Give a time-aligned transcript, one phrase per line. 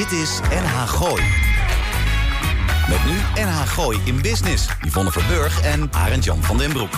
[0.00, 1.22] Dit is NH Gooi.
[2.88, 4.66] Met nu NH Gooi in Business.
[4.86, 6.90] Yvonne Verburg en Arend Jan van den Broek.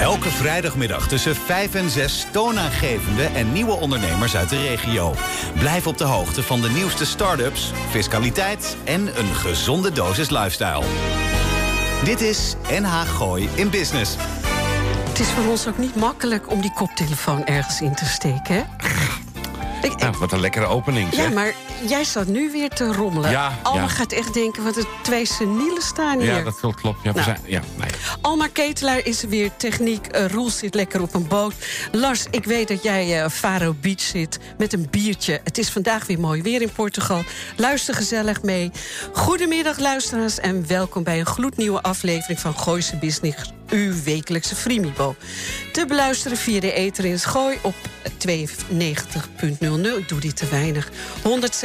[0.00, 5.14] Elke vrijdagmiddag tussen 5 en 6 toonaangevende en nieuwe ondernemers uit de regio.
[5.58, 10.84] Blijf op de hoogte van de nieuwste start-ups, fiscaliteit en een gezonde dosis lifestyle.
[12.04, 14.16] Dit is NH Gooi in Business.
[15.18, 18.60] Het is voor ons ook niet makkelijk om die koptelefoon ergens in te steken, hè?
[19.82, 21.24] Ik- Ja, wat een lekkere opening, zeg.
[21.28, 21.52] ja, maar
[21.86, 23.30] jij staat nu weer te rommelen.
[23.30, 23.88] Ja, Alma ja.
[23.88, 26.34] gaat echt denken, wat er twee senielen staan hier.
[26.34, 26.80] Ja, dat klopt.
[26.80, 26.98] klopt.
[27.02, 27.24] Ja, we Nou.
[27.30, 27.88] zijn, ja, nee.
[28.20, 29.50] Alma Ketelaar is er weer.
[29.56, 31.54] Techniek, eh, Roel zit lekker op een boot.
[31.92, 35.40] Lars, ik weet dat jij eh Faro Beach zit met een biertje.
[35.44, 37.22] Het is vandaag weer mooi weer in Portugal.
[37.56, 38.70] Luister gezellig mee.
[39.12, 43.52] Goedemiddag luisteraars en welkom bij een gloednieuwe aflevering van Gooise Business.
[43.68, 45.16] Uw wekelijkse Frimibo.
[45.72, 47.74] Te beluisteren via de Eter in Gooi op
[48.18, 49.96] 92.00.
[49.98, 50.88] Ik doe dit te weinig.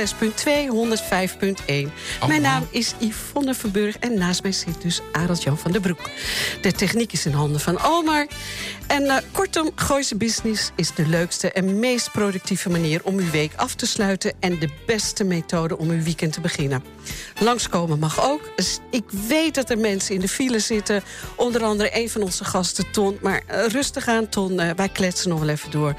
[0.04, 0.10] 106.2,
[0.70, 1.92] 105.1.
[2.28, 6.10] Mijn naam is Yvonne Verburg en naast mij zit dus Arend Jan van der Broek.
[6.62, 8.28] De techniek is in handen van Almar.
[8.88, 13.52] En eh, kortom, Gooise Business is de leukste en meest productieve manier om uw week
[13.56, 16.84] af te sluiten en de beste methode om uw weekend te beginnen.
[17.40, 18.52] Langskomen mag ook.
[18.56, 21.04] Dus ik weet dat er mensen in de file zitten.
[21.36, 23.18] Onder andere een van onze gasten, Ton.
[23.22, 24.60] Maar eh, rustig aan, Ton.
[24.60, 25.96] eh, wij kletsen nog wel even door.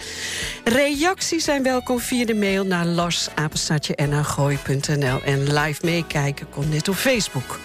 [0.65, 7.59] Reacties zijn welkom via de mail naar larsapenstaatje.nl En live meekijken komt net op Facebook.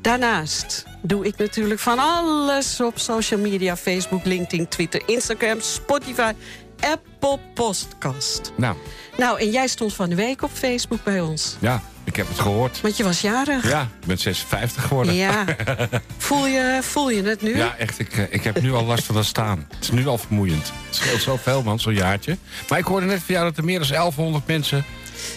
[0.00, 3.76] Daarnaast doe ik natuurlijk van alles op social media.
[3.76, 6.32] Facebook, LinkedIn, Twitter, Instagram, Spotify,
[6.80, 8.52] Apple Podcast.
[8.56, 8.76] Nou,
[9.16, 11.56] Nou, en jij stond van de week op Facebook bij ons.
[11.60, 12.80] ja, ik heb het gehoord.
[12.80, 13.68] Want je was jarig.
[13.68, 15.14] Ja, ik ben 56 geworden.
[15.14, 15.44] Ja.
[16.18, 17.56] Voel je, voel je het nu?
[17.56, 17.98] Ja, echt.
[17.98, 19.66] Ik, eh, ik heb nu al last van dat staan.
[19.74, 20.72] Het is nu al vermoeiend.
[20.86, 22.36] Het scheelt zoveel, man, zo'n jaartje.
[22.68, 24.84] Maar ik hoorde net van jou dat er meer dan 1100 mensen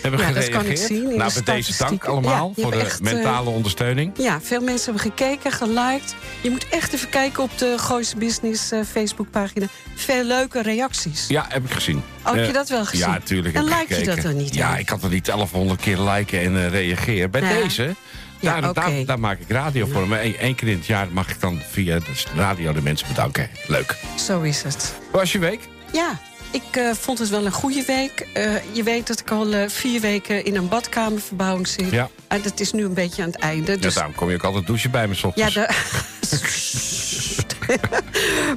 [0.02, 3.00] hebben Ja, dat kan ik zien nou, de deze dank allemaal Ja, voor de echt,
[3.00, 4.12] eh, mentale ondersteuning.
[4.18, 6.16] Ja, veel mensen hebben gekeken, geliked.
[6.42, 9.66] Je moet echt even kijken op de Gooise Business eh, Facebookpagina.
[9.96, 11.26] Veel leuke reacties.
[11.28, 12.04] Ja, heb ik gezien.
[12.26, 13.06] Oh, heb je Eh, dat wel gezien?
[13.08, 13.56] Ja, natuurlijk.
[13.56, 16.70] En like je dat dan niet, Ja, ik kan er niet 1100 keer liken en
[16.70, 17.32] reageren.
[17.32, 17.96] Bij deze,
[18.40, 20.08] Ja, daar, daar, daar maak ik radio voor.
[20.08, 23.08] Maar één, één keer in het jaar mag ik dan via de radio de mensen
[23.08, 23.50] bedanken.
[23.68, 23.96] Leuk.
[24.18, 24.94] Zo is het.
[25.12, 25.60] Hoe was je week?
[25.94, 26.20] Ja,
[26.52, 28.28] ik eh, vond het wel een goede week.
[28.34, 31.92] Eh, je weet dat ik al eh, vier weken in een badkamerverbouwing zit.
[31.92, 32.10] Ja.
[32.28, 33.78] En dat is nu een beetje aan het einde.
[33.78, 35.70] Dus Ja, daarom kom je ook altijd douchen bij me 's Ja, de...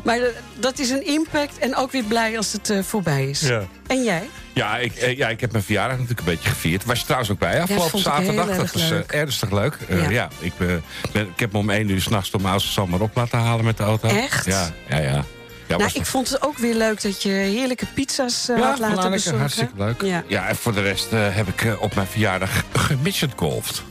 [0.04, 3.40] maar de- dat is een impact en ook weer blij als het eh, voorbij is.
[3.40, 3.62] Ja.
[3.86, 4.28] En jij?
[4.54, 6.84] Ja, ik, ja, ik heb mijn verjaardag natuurlijk een beetje gevierd.
[6.84, 8.46] Was je trouwens ook bij afgelopen zaterdag?
[8.46, 9.12] dat erg was leuk.
[9.12, 9.76] ernstig leuk.
[9.88, 10.08] Ja.
[10.10, 10.28] ja.
[10.38, 13.00] ik, ben, ben- ik heb me om één uur s'nachts door mijn oudste zoon maar
[13.00, 14.08] op laten halen met de auto.
[14.08, 14.44] Echt?
[14.44, 15.24] Ja, ja, ja.
[15.70, 18.88] Ja nou, ik vond het ook weer leuk dat je heerlijke pizza's ja, had laten
[18.94, 19.40] lekker, bezorgen.
[19.40, 20.02] hartstikke leuk.
[20.02, 20.24] Ja.
[20.26, 20.48] Ja.
[20.48, 23.82] en voor de rest eh, heb ik eh, op mijn verjaardag gemidget golfd.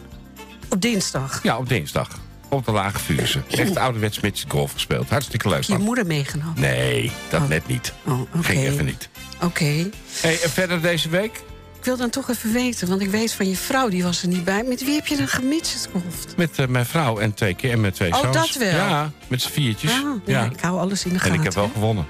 [0.69, 1.43] Op dinsdag.
[1.43, 2.19] Ja, op dinsdag.
[2.49, 3.41] Op de Lage Vuurse.
[3.49, 5.09] Echt ouderwets golf gespeeld.
[5.09, 5.61] Hartstikke leuk.
[5.63, 5.81] Je man.
[5.81, 6.61] moeder meegenomen.
[6.61, 7.47] Nee, dat Oh.
[7.47, 7.93] net niet.
[8.05, 8.21] Oh.
[8.41, 9.09] Ging even niet.
[9.41, 9.89] Oké.
[10.21, 11.41] Hey, en verder deze week?
[11.79, 14.27] Ik wil dan toch even weten, want ik weet van je vrouw, die was er
[14.27, 14.63] niet bij.
[14.63, 16.37] Met wie heb je dan gemidgetgolfd?
[16.37, 18.33] Met eh, mijn vrouw en twee keer en met twee Oh, zoons.
[18.35, 18.69] dat wel?
[18.75, 19.91] Ja, met z'n viertjes.
[19.91, 21.33] Ah, ja, ik hou alles in de gaten.
[21.33, 21.71] En ik heb wel hè.
[21.73, 22.05] gewonnen.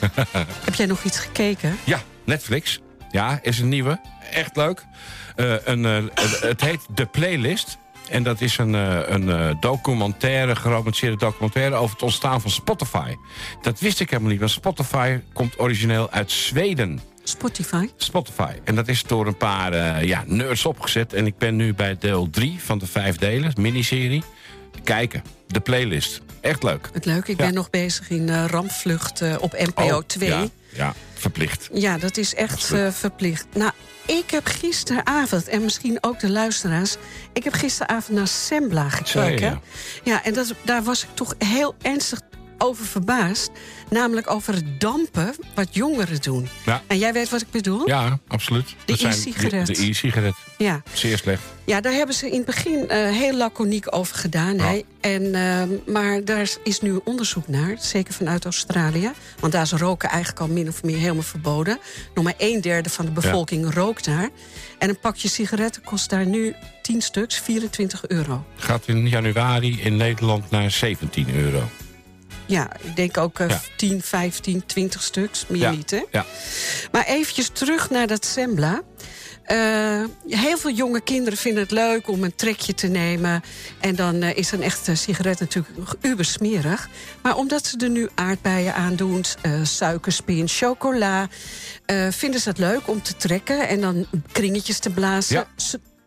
[0.64, 1.78] Heb jij nog iets gekeken?
[1.84, 2.80] Ja, Netflix.
[3.10, 4.00] Ja, is een nieuwe.
[4.32, 4.84] Echt leuk.
[5.36, 6.02] Eh, een, eh,
[6.40, 7.78] het- heet The Playlist.
[8.10, 8.72] En dat is een,
[9.12, 11.74] een documentaire, geromanceerde documentaire...
[11.74, 13.14] over het ontstaan van Spotify.
[13.62, 17.00] Dat wist ik helemaal niet, want Spotify komt origineel uit Zweden.
[17.28, 17.88] Spotify?
[17.96, 18.52] Spotify.
[18.64, 21.12] En dat is door een paar eh, ja, nerds opgezet.
[21.12, 24.22] En ik ben nu bij deel 3 van de vijf delen, miniserie.
[24.84, 26.20] Kijken, de playlist.
[26.40, 26.88] Echt leuk.
[26.92, 27.44] Het leuk, ik Ja.
[27.44, 30.28] ben nog bezig in eh, Rampvlucht eh, op NPO Oh, 2.
[30.28, 31.68] Ja, ja, verplicht.
[31.72, 33.46] Ja, dat is echt verplicht.
[33.54, 33.70] Nou,
[34.06, 36.96] ik heb gisteravond, en misschien ook de luisteraars...
[37.32, 39.40] ik heb gisteravond naar Sembla gekeken.
[39.50, 39.60] ja.
[40.04, 42.20] Ja, en dat, daar was ik toch heel ernstig
[42.58, 43.50] over verbaasd.
[43.90, 46.48] Namelijk over het dampen wat jongeren doen.
[46.64, 46.82] Ja.
[46.86, 47.88] En jij weet wat ik bedoel?
[47.88, 48.74] Ja, absoluut.
[48.84, 49.66] De e-sigaret.
[49.66, 50.34] De, e-sigaret.
[50.58, 50.82] Ja.
[50.92, 51.42] Zeer slecht.
[51.64, 54.58] Ja, daar hebben ze in het begin eh, heel laconiek over gedaan.
[54.58, 54.82] Hè?
[55.00, 59.10] En, ehm, maar daar is nu onderzoek naar, zeker vanuit Australië.
[59.40, 61.78] Want daar is roken eigenlijk al min of meer helemaal verboden.
[62.14, 64.28] Nog maar een derde van de bevolking rookt daar.
[64.78, 68.44] En een pakje sigaretten kost daar nu 10 stuks, 24 euro.
[68.56, 71.62] Gaat in januari in Nederland naar 17 euro.
[72.48, 73.60] Ja, ik denk ook eh, Ja.
[73.76, 76.02] 10, 15, 20 stuks, meer Ja, niet, hè?
[76.10, 76.26] ja.
[76.92, 78.82] Maar eventjes terug naar dat Sembla.
[79.44, 83.42] Eh, heel veel jonge kinderen vinden het leuk om een trekje te nemen.
[83.80, 86.88] En dan eh, is een echte sigaret natuurlijk ubersmerig.
[87.22, 91.28] Maar omdat ze er nu aardbeien aan doen, uh, suikerspin, chocola...
[92.10, 95.46] vinden ze het leuk om te trekken en dan kringetjes te blazen.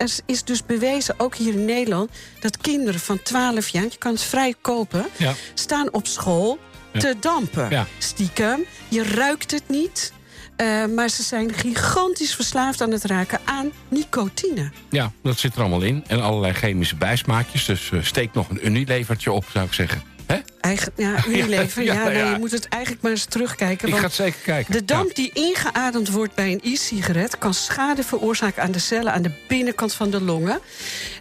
[0.01, 2.11] Er is dus bewezen, ook hier in Nederland...
[2.39, 5.05] dat kinderen van 12 jaar, je kan het vrij kopen...
[5.53, 6.59] staan op school
[6.91, 7.87] te dampen.
[7.97, 10.13] Stiekem, je ruikt het niet...
[10.57, 14.71] Uh, maar ze zijn gigantisch verslaafd aan het raken aan nicotine.
[14.89, 16.03] Ja, dat zit er allemaal in.
[16.07, 17.65] En allerlei chemische bijsmaakjes.
[17.65, 20.01] Dus uh, steek nog een Unilevertje op, zou ik zeggen.
[20.61, 21.83] Eigen, ja, Unilever.
[21.93, 23.87] ja, ja, nee, je moet het eigenlijk maar eens terugkijken.
[23.87, 24.73] Ik ga het zeker kijken.
[24.73, 27.37] De damp die ingeademd wordt bij een e-sigaret...
[27.37, 30.59] kan schade veroorzaken aan de cellen aan de binnenkant van de longen.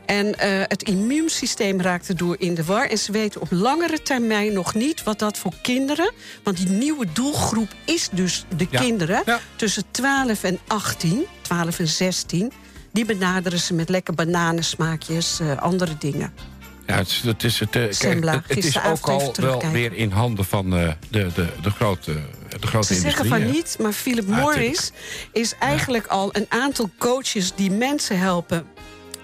[0.06, 2.86] En uh, het immuunsysteem raakt erdoor in de war.
[2.86, 6.12] En ze weten op langere termijn nog niet wat dat voor kinderen...
[6.42, 9.22] want die nieuwe doelgroep is dus de kinderen...
[9.56, 12.52] tussen 12 en 18, 12 en 16...
[12.92, 16.49] die benaderen ze met lekker bananensmaakjes, uh, andere dingen.
[16.90, 18.02] Ja, het, het is, het, het,
[18.46, 22.12] het is ook al wel weer in handen van uh, de, de, de grote,
[22.60, 24.92] de grote Ze zeggen van niet, maar Philip Morris
[25.32, 27.52] is eigenlijk al een aantal coaches...
[27.54, 28.66] die mensen helpen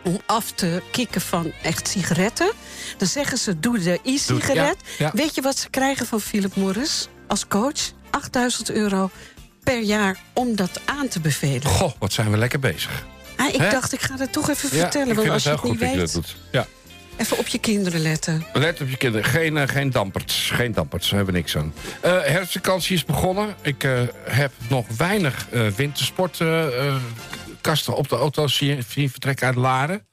[0.05, 2.53] om af te kicken van echt sigaretten.
[2.99, 4.77] Dan zeggen ze, doe de e-sigaret.
[5.13, 7.93] Weet je wat ze krijgen van Philip Morris als coach?
[8.11, 9.11] 8000 euro
[9.63, 11.65] per jaar om dat aan te bevelen.
[11.65, 13.07] Goh, wat zijn we lekker bezig.
[13.37, 15.15] Ah, ik dacht, ik ga dat toch even vertellen.
[15.15, 16.21] Want als je het niet weet...
[16.53, 16.67] Ja.
[17.17, 18.47] Even op je kinderen letten.
[18.53, 19.27] Let op je kinderen.
[19.27, 20.51] Geen, uh, geen damperts.
[20.51, 21.11] Geen damperts.
[21.11, 21.75] We hebben niks aan.
[22.05, 23.55] Uh, herfstvakantie is begonnen.
[23.63, 25.47] Ik uh, heb nog weinig
[25.77, 30.07] wintersportkasten op de auto's zien, vertrekken uit Laren.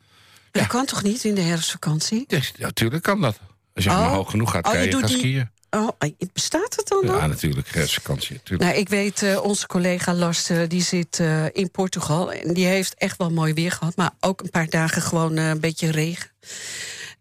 [0.51, 0.59] Ja.
[0.59, 2.23] Dat kan toch niet in de herfstvakantie?
[2.27, 3.39] Ja, natuurlijk kan dat.
[3.73, 3.99] Als je oh.
[3.99, 5.17] maar hoog genoeg gaat, oh, kan je, gaan die...
[5.17, 5.49] skiën.
[5.75, 5.89] Oh,
[6.33, 7.27] bestaat het dan Ja, nog?
[7.27, 8.41] natuurlijk, herfstvakantie.
[8.57, 12.31] Nou, ik weet, uh, onze collega Lars, uh, die zit uh, in Portugal.
[12.31, 13.95] En die heeft echt wel mooi weer gehad.
[13.95, 16.29] Maar ook een paar dagen gewoon een beetje regen.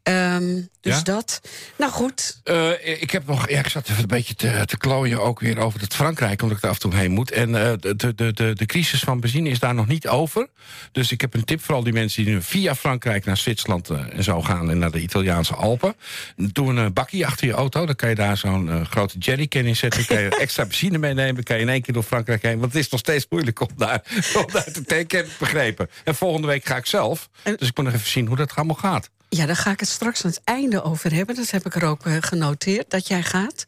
[0.03, 1.03] Um, dus ja?
[1.03, 1.41] dat.
[1.79, 2.41] Nou goed.
[2.45, 3.49] Uh, ik heb nog.
[3.49, 6.57] Ja, ik zat even een beetje te, te klooien ook weer over het Frankrijk, omdat
[6.57, 7.31] ik daar af en toe heen moet.
[7.31, 10.49] En uh, de, de, de, de crisis van benzine is daar nog niet over.
[10.93, 13.91] Dus ik heb een tip voor al die mensen die nu via Frankrijk naar Zwitserland
[13.91, 15.95] uh, en zo gaan en naar de Italiaanse Alpen.
[16.37, 17.87] Doe een bakje achter je auto.
[17.87, 20.07] Dan kan je daar zo'n grote jerrycan in zetten.
[20.07, 21.43] kan je extra benzine meenemen.
[21.43, 22.59] Kan je in één keer door Frankrijk heen.
[22.59, 24.03] Want het is nog steeds moeilijk om daar,
[24.35, 25.91] om daar te tanken, begrepen.
[26.05, 27.29] En volgende week ga ik zelf.
[27.43, 29.11] Dus ik moet nog even zien hoe dat allemaal gaat.
[29.37, 31.35] Ja, daar ga ik het straks aan het einde over hebben.
[31.35, 33.65] Dat heb ik er ook uh, genoteerd, dat jij gaat.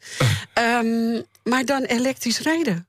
[0.83, 2.87] um, maar dan elektrisch rijden.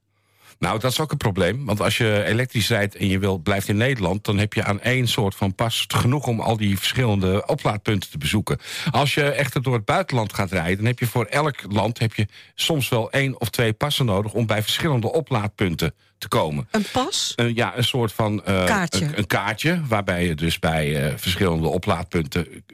[0.59, 1.65] Nou, dat is ook een probleem.
[1.65, 4.25] Want als je elektrisch rijdt en je wil, blijft in Nederland...
[4.25, 8.19] dan heb je aan één soort van pas genoeg om al die verschillende oplaadpunten te
[8.19, 8.59] bezoeken.
[8.91, 10.77] Als je echter door het buitenland gaat rijden...
[10.77, 14.33] dan heb je voor elk land heb je soms wel één of twee passen nodig...
[14.33, 16.69] om bij verschillende oplaadpunten te komen.
[16.71, 17.33] Een pas?
[17.55, 19.05] Ja, een soort van uh, kaartje.
[19.05, 19.81] Een, een, kaartje.
[19.89, 22.65] Waarbij je dus bij uh, verschillende oplaadpunten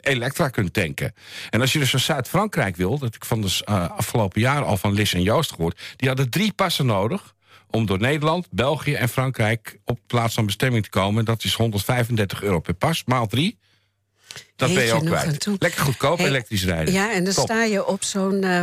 [0.00, 1.14] elektra kunt tanken.
[1.50, 4.92] En als je dus naar Zuid-Frankrijk wil, dat ik van de afgelopen jaar al van
[4.92, 7.34] Lis en Joost gehoord, die hadden drie passen nodig
[7.70, 11.24] om door Nederland, België en Frankrijk op plaats van bestemming te komen.
[11.24, 13.58] Dat is 135 euro per pas, maal drie.
[14.56, 15.46] Dat ben je ook kwijt.
[15.58, 16.94] Lekker goedkoop hey, elektrisch rijden.
[16.94, 17.44] Ja, en dan Top.
[17.44, 18.60] sta je op zo'n uh,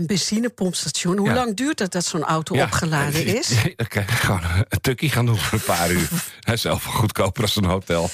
[0.00, 1.16] benzinepompstation.
[1.18, 1.34] Hoe ja.
[1.34, 3.48] lang duurt het dat zo'n auto ja, opgeladen is?
[3.76, 6.08] Dan kan je gewoon een tukkie gaan doen voor een paar uur.
[6.40, 8.10] Hij is zelf goedkoper als een hotel.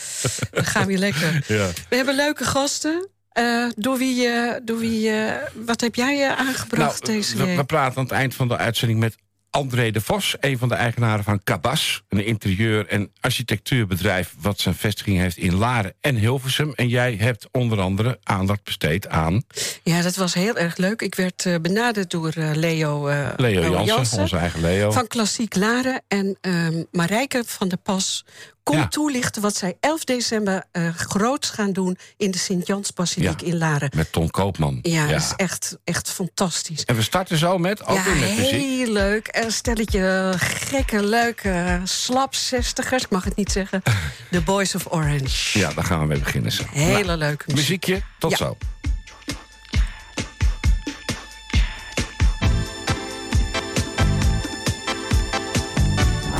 [0.50, 1.26] Dan gaan we lekker.
[1.48, 1.68] Ja.
[1.88, 3.08] We hebben leuke gasten.
[3.38, 7.56] Uh, door wie, uh, door wie uh, wat heb jij aangebracht nou, deze we, week?
[7.56, 9.16] We praten aan het eind van de uitzending met
[9.58, 12.02] André de Vos, een van de eigenaren van Cabas.
[12.08, 14.34] Een interieur- en architectuurbedrijf...
[14.40, 16.72] wat zijn vestiging heeft in Laren en Hilversum.
[16.74, 19.42] En jij hebt onder andere aandacht besteed aan...
[19.82, 21.02] Ja, dat was heel erg leuk.
[21.02, 24.90] Ik werd uh, benaderd door uh, Leo, uh, Leo Jansen, onze eigen Leo.
[24.90, 26.02] Van Klassiek Laren.
[26.08, 28.24] En um, Marijke van der Pas
[28.68, 28.88] komt ja.
[28.88, 31.98] toelichten wat zij 11 december uh, groots gaan doen...
[32.16, 33.90] in de Sint-Jansbasiliek ja, in Laren.
[33.94, 34.78] Met Ton Koopman.
[34.82, 36.84] Ja, ja, dat is echt, echt fantastisch.
[36.84, 38.50] En we starten zo met, ook ja, weer met muziek.
[38.50, 39.28] heel leuk.
[39.30, 43.02] Een stelletje gekke, leuke slapzestigers.
[43.02, 43.82] Ik mag het niet zeggen.
[44.30, 45.58] The Boys of Orange.
[45.58, 46.52] Ja, daar gaan we mee beginnen.
[46.52, 46.62] Zo.
[46.70, 47.56] Hele nou, leuke muziek.
[47.56, 48.56] Muziekje, tot zo.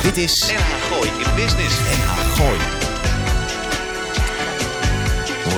[0.08, 1.78] Dit is NH Gooi in Business.
[1.78, 2.58] NH Gooi.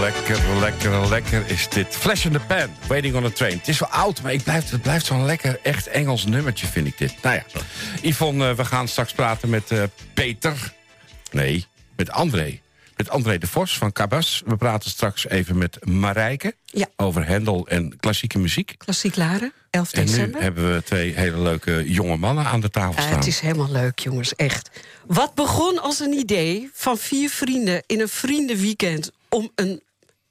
[0.00, 1.96] Lekker, lekker, lekker is dit.
[1.96, 3.58] Flash in the Pan, Waiting on a Train.
[3.58, 6.86] Het is wel oud, maar ik blijf, het blijft zo'n lekker, echt Engels nummertje, vind
[6.86, 7.14] ik dit.
[7.22, 7.44] Nou ja,
[8.02, 9.82] Yvonne, uh, we gaan straks praten met uh,
[10.14, 10.72] Peter.
[11.30, 11.66] Nee,
[11.96, 12.60] met André.
[13.00, 14.42] Met André de Vos van Cabas.
[14.46, 16.86] We praten straks even met Marijke Ja.
[16.96, 18.74] over Hendel en klassieke muziek.
[18.78, 20.42] Klassiek Laren, 11 En nu december.
[20.42, 23.14] hebben we twee hele leuke jonge mannen aan de tafel staan.
[23.16, 24.70] het is helemaal leuk, jongens, echt.
[25.06, 29.10] Wat begon als een idee van vier vrienden in een vriendenweekend...
[29.28, 29.82] om een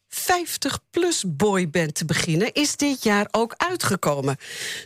[0.10, 4.38] 50-plus boyband te beginnen, is dit jaar ook uitgekomen.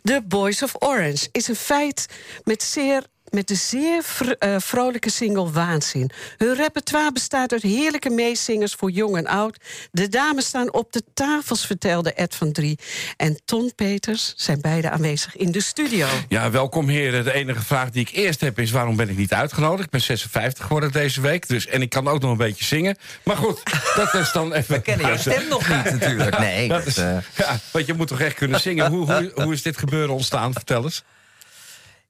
[0.04, 2.06] The Boys of Orange is een feit
[2.44, 6.10] met zeer met de zeer vr- eh, vrolijke single Waanzin.
[6.38, 9.58] Hun repertoire bestaat uit heerlijke meezingers voor jong en oud.
[9.92, 12.80] De dames staan op de tafels, vertelde Ed van Drie.
[13.18, 16.08] En Ton Peters zijn beide aanwezig in de studio.
[16.28, 17.24] Ja, welkom heren.
[17.24, 18.72] De enige vraag die ik eerst heb is...
[18.72, 19.84] waarom ben ik niet uitgenodigd?
[19.84, 21.48] Ik ben 56 geworden deze week.
[21.48, 22.98] Dus, en ik kan ook nog een beetje zingen.
[23.24, 23.62] Maar goed,
[23.96, 24.75] dat is dan even...
[24.75, 26.40] We kennen jouw stem nog niet natuurlijk.
[26.40, 28.90] Nee, Dat dat, is, eh, ja, want je moet toch echt kunnen zingen.
[28.90, 30.54] Hoe, hoe, hoe is dit gebeuren ontstaan?
[30.54, 31.04] Vertel eens.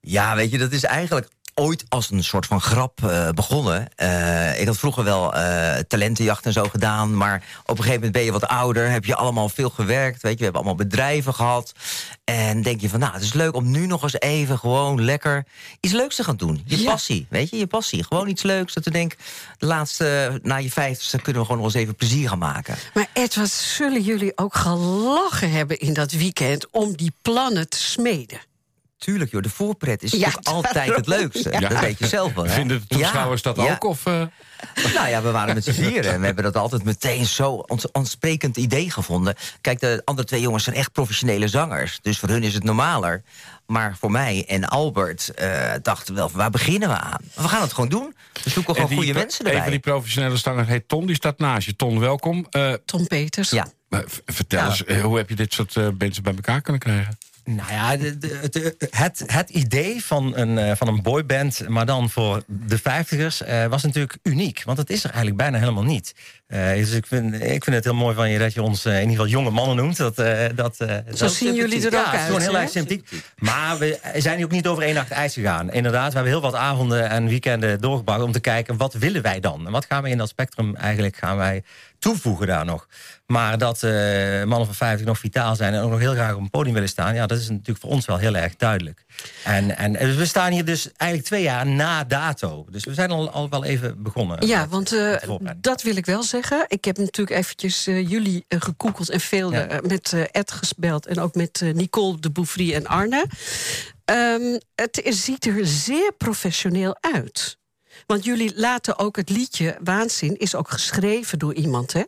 [0.06, 3.88] Ja, weet je, dat is eigenlijk ooit als een soort van grap eh, begonnen.
[3.96, 7.18] Eh, ik had vroeger wel eh, talentenjacht en zo gedaan...
[7.18, 8.90] maar op een gegeven moment ben je wat ouder...
[8.90, 10.38] heb je allemaal veel gewerkt, weet je.
[10.38, 11.74] We hebben allemaal bedrijven gehad.
[12.24, 14.60] En denk je van, nou, het is leuk om nu nog eens even...
[14.60, 15.46] gewoon lekker
[15.80, 16.64] iets leuks te gaan doen.
[16.66, 16.90] Je Ja.
[16.92, 18.04] passie, weet je, je passie.
[18.04, 19.18] Gewoon iets leuks, dat we denken...
[19.58, 22.76] de laatste, na je vijftigste kunnen we gewoon nog eens even plezier gaan maken.
[22.94, 27.84] Maar Ed, wat zullen jullie ook gelachen hebben in dat weekend om die plannen te
[27.84, 28.40] smeden?
[29.04, 31.52] Tuurlijk, joh, de voorpret is Ja, altijd het leukste.
[31.52, 31.60] Ja.
[31.60, 32.46] Dat weet je zelf wel.
[32.46, 32.54] hè?
[32.54, 33.74] Vinden de toeschouwers Ja, dat ja.
[33.74, 33.84] ook?
[33.84, 34.22] Of, eh?
[34.94, 36.12] Nou ja, we waren met z'n vieren.
[36.14, 39.36] En we hebben dat altijd meteen zo ons aansprekend idee gevonden.
[39.62, 42.00] Kijk, de andere twee jongens zijn echt professionele zangers.
[42.02, 43.22] Dus voor hun is het normaler.
[43.66, 47.20] Maar voor mij en Albert eh, dachten we wel, waar beginnen we aan?
[47.36, 48.16] We gaan het gewoon doen.
[48.44, 49.62] We zoeken En gewoon die goede mensen Een erbij.
[49.64, 51.76] van die professionele stangers heet Ton, die staat naast je.
[51.76, 52.48] Ton, welkom.
[52.50, 53.50] Eh, Tom Peters.
[53.50, 53.68] Ja.
[54.26, 54.66] vertel Ja.
[54.88, 57.18] eens, hoe heb je dit soort eh, mensen bij elkaar kunnen krijgen?
[57.46, 61.86] Nou ja, de, de- de- het, het idee van een, eh, van een boyband, maar
[61.86, 64.62] dan voor de vijftigers, eh, was natuurlijk uniek.
[64.66, 66.14] Want het is er eigenlijk bijna helemaal niet.
[66.48, 68.92] Eh, dus ik vind, ik vind het heel mooi van je dat je ons in
[68.94, 69.98] ieder geval jonge mannen noemt.
[69.98, 73.10] Dat, dat, dat is zien jullie er ook ja, uit, gewoon heel erg sympathiek.
[73.38, 75.72] Maar we zijn hier ook niet over één nacht ijs gegaan.
[75.72, 79.40] Inderdaad, we hebben heel wat avonden en weekenden doorgebracht om te kijken wat willen wij
[79.40, 79.66] dan?
[79.66, 81.64] En wat gaan we in dat spectrum eigenlijk gaan wij
[82.04, 82.88] toevoegen daar nog?
[83.26, 83.92] Maar dat eh,
[84.44, 86.90] mannen van 50 nog vitaal zijn en ook nog heel graag op een podium willen
[86.90, 89.06] staan, ja, dat is natuurlijk voor ons wel heel erg duidelijk.
[89.44, 92.66] En, en dus we staan hier dus eigenlijk twee jaar na dato.
[92.72, 94.48] Dus we zijn al, al wel even begonnen.
[94.48, 96.66] Ja, met- want eh, dat wil ik wel zeggen.
[96.68, 99.80] Ik heb natuurlijk eventjes eh, jullie gekoekeld en veel Ja.
[99.88, 101.06] met Ed gebeld...
[101.06, 103.26] en ook met Nicole de Bouffry en Arne.
[104.06, 107.58] Ehm, het ziet er zeer professioneel uit.
[108.06, 110.38] Want jullie laten ook het liedje Waanzin...
[110.38, 112.04] is ook geschreven door iemand, hè?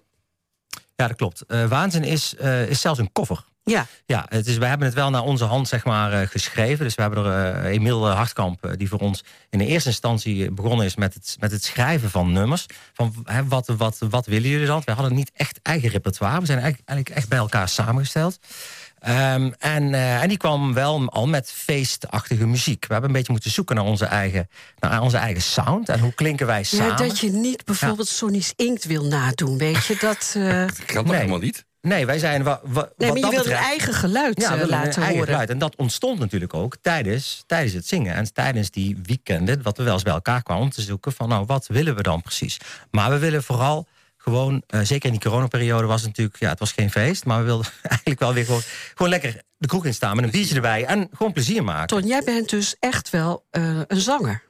[0.96, 1.42] Ja, dat klopt.
[1.42, 3.46] Eh, Waanzin is, eh, is zelfs een cover.
[3.64, 6.86] Ja, Ja, het is, wij hebben het wel naar onze hand zeg maar, eh, geschreven.
[6.86, 10.96] Dus we hebben er Emiel Hartkamp, die voor ons in de eerste instantie begonnen is
[10.96, 12.66] met het, met het schrijven van nummers.
[12.94, 14.82] Van wat, wat, wat willen jullie dan?
[14.86, 16.40] Wij hadden niet echt eigen repertoire.
[16.40, 18.40] We zijn eigenlijk, eigenlijk echt bij elkaar samengesteld.
[19.06, 22.86] Ehm, en, eh, en die kwam wel al met feestachtige muziek.
[22.88, 25.90] We hebben een beetje moeten zoeken naar onze eigen, naar onze eigen sound.
[25.90, 26.86] En hoe klinken wij samen?
[26.88, 29.98] ja dat je niet bijvoorbeeld Sonny's Inkt wil nadoen, weet je?
[30.00, 31.16] Dat, eh, Dat kan toch Nee.
[31.16, 31.66] helemaal niet?
[31.82, 34.46] Nee, wij zijn wa, wa- nee, wat je dat wil een betreft- eigen geluid Ja,
[34.46, 35.28] eh, we willen een laten eigen horen.
[35.32, 35.50] geluid.
[35.50, 38.16] En dat ontstond natuurlijk ook tijdens, tijdens het zingen.
[38.16, 40.64] En tijdens die weekenden, wat we wel eens bij elkaar kwamen...
[40.64, 42.58] om te zoeken van, nou, wat willen we dan precies?
[42.92, 43.88] Maar we willen vooral
[44.26, 44.64] gewoon...
[44.68, 46.40] eh, zeker in die coronaperiode was het natuurlijk...
[46.40, 48.62] ja, het was geen feest, maar we wilden eigenlijk wel weer gewoon...
[48.94, 50.86] gewoon lekker de kroeg in staan met een biertje erbij...
[50.86, 51.88] en gewoon plezier maken.
[51.88, 54.44] Ton, jij bent dus echt wel eh, een zanger.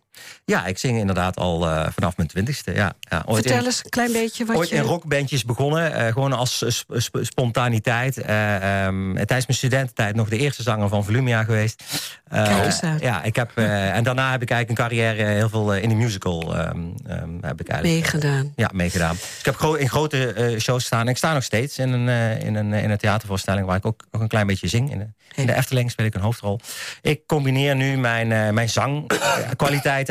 [0.45, 2.73] Ja, ik zing inderdaad al eh, vanaf mijn twintigste.
[2.73, 4.75] Ja, ja, ooit Vertel in- eens een klein beetje wat Ooit je...
[4.75, 8.17] in rockbandjes begonnen, eh, gewoon als sp- sp- spontaniteit.
[8.17, 11.83] Ehm, tijdens mijn studententijd nog de eerste zanger van Volumia geweest.
[12.29, 13.01] Kijk eens uit.
[13.01, 16.55] Ja, ik heb, en daarna heb ik eigenlijk een carrière heel veel in de musical
[16.55, 18.53] ehm, ehm, heb ik meegedaan.
[18.55, 19.15] ja, meegedaan.
[19.15, 21.07] Dus ik heb gro- in grote shows gestaan.
[21.07, 23.65] Ik sta nog steeds in een, in, een, in een theatervoorstelling...
[23.65, 24.91] waar ik ook nog een klein beetje zing.
[24.91, 26.59] In de, in de Efteling speel ik een hoofdrol.
[27.01, 28.69] Ik combineer nu mijn, mijn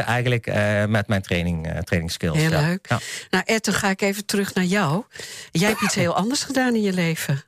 [0.03, 0.47] eigenlijk...
[0.47, 2.37] eh, met mijn training, eh trainingsskills.
[2.37, 2.61] Heel Ja.
[2.61, 2.87] leuk.
[2.89, 2.99] Ja.
[3.31, 5.05] Nou, Ed, dan ga ik even terug naar jou.
[5.51, 7.43] Jij hebt iets heel anders gedaan in je leven.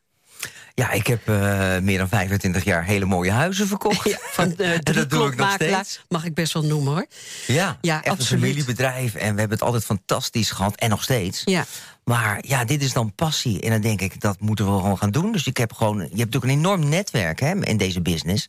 [0.75, 4.09] Ja, ik heb eh, meer dan 25 jaar hele mooie huizen verkocht.
[4.09, 6.01] Ja, van En dat doe ik nog steeds.
[6.09, 7.07] Mag ik best wel noemen, hoor.
[7.47, 8.43] Ja, Ja, echt een absoluut.
[8.43, 9.15] familiebedrijf.
[9.15, 10.75] En we hebben het altijd fantastisch gehad.
[10.77, 11.43] En nog steeds.
[11.45, 11.65] Ja.
[12.11, 13.61] Maar ja, dit is dan passie.
[13.61, 15.33] En dan denk ik, dat moeten we gewoon gaan doen.
[15.33, 18.47] Dus ik heb gewoon, je hebt natuurlijk een enorm netwerk hè, in deze business.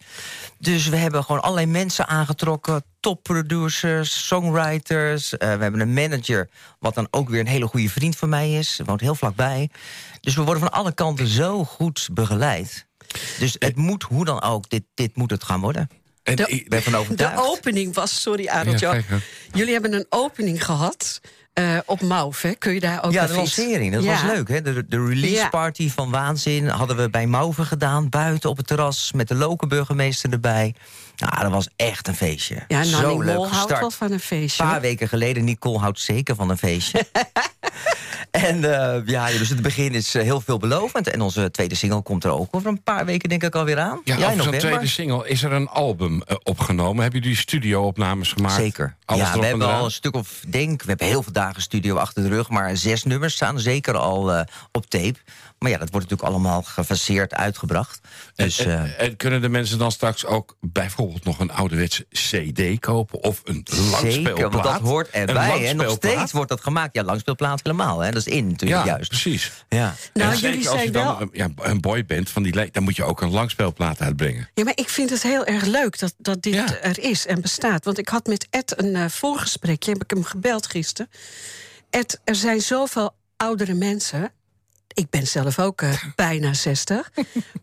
[0.57, 2.83] Dus we hebben gewoon allerlei mensen aangetrokken.
[2.99, 5.37] Topproducers, songwriters.
[5.37, 6.49] eh, we hebben een manager,
[6.79, 8.79] wat dan ook weer een hele goede vriend van mij is.
[8.85, 9.69] Woont heel vlakbij.
[10.21, 12.85] Dus we worden van alle kanten zo goed begeleid.
[13.39, 15.89] Dus het moet, hoe dan ook, dit, dit moet het gaan worden.
[16.23, 17.37] En De- Ik ben van De overtuigd.
[17.47, 18.99] opening was, sorry Ja, hè.
[19.53, 21.21] jullie hebben een opening gehad
[21.57, 22.55] eh, op Mauve.
[22.59, 24.11] Kun je daar ook Ja, de lancering, dat Ja.
[24.11, 24.47] was leuk.
[24.47, 24.61] Hè?
[24.61, 25.49] De, de release Ja.
[25.49, 28.09] party van Waanzin hadden we bij Mauve gedaan.
[28.09, 30.75] Buiten op het terras met de lokale burgemeester erbij.
[31.17, 32.55] Nou, dat was echt een feestje.
[32.67, 34.63] Ja, Zo Nanny leuk Mol houdt wel van een feestje.
[34.63, 37.05] Een paar weken geleden, Nicole houdt zeker van een feestje.
[38.31, 41.09] en eh, ja, dus het begin is eh, heel veelbelovend.
[41.09, 44.01] En onze tweede single komt er ook over een paar weken denk ik alweer aan.
[44.03, 44.59] Ja, over november.
[44.59, 45.29] tweede single.
[45.29, 47.01] Is er een album eh, opgenomen?
[47.01, 48.55] Hebben jullie studio-opnames gemaakt?
[48.55, 48.95] Zeker.
[49.05, 51.61] Alles ja, we en hebben al een stuk of, denk, we hebben heel veel dagen
[51.61, 55.17] studio achter de rug, maar zes nummers staan zeker al op tape.
[55.59, 57.99] Maar ja, dat wordt natuurlijk allemaal gefaseerd uitgebracht.
[58.35, 62.05] Dus en, eh, en- en kunnen de mensen dan straks ook bijvoorbeeld nog een ouderwetse
[62.09, 63.23] CD kopen?
[63.23, 64.13] Of een langspeelplaat?
[64.13, 65.67] zeker, want dat hoort erbij.
[65.67, 66.95] En nog steeds wordt dat gemaakt.
[66.95, 67.99] Ja, langspeelplaat helemaal.
[67.99, 68.11] Hè.
[68.11, 69.09] Dat is in natuurlijk Ja, juist.
[69.09, 69.51] precies.
[69.69, 69.95] Ja.
[70.13, 71.21] Nou, en zeker jullie als je dan wel...
[71.21, 74.49] een- ja, een boy bent van die dan moet je ook een langspeelplaat uitbrengen.
[74.53, 76.79] Ja, maar ik vind het heel erg leuk dat, dat dit Ja.
[76.81, 77.85] er is en bestaat.
[77.85, 81.11] Want ik had met Ed een eh, voorgesprekje, heb ik hem gebeld gisteren.
[81.89, 84.31] Ed, er zijn zoveel oudere mensen.
[84.97, 87.11] Ik ben zelf ook eh, bijna 60.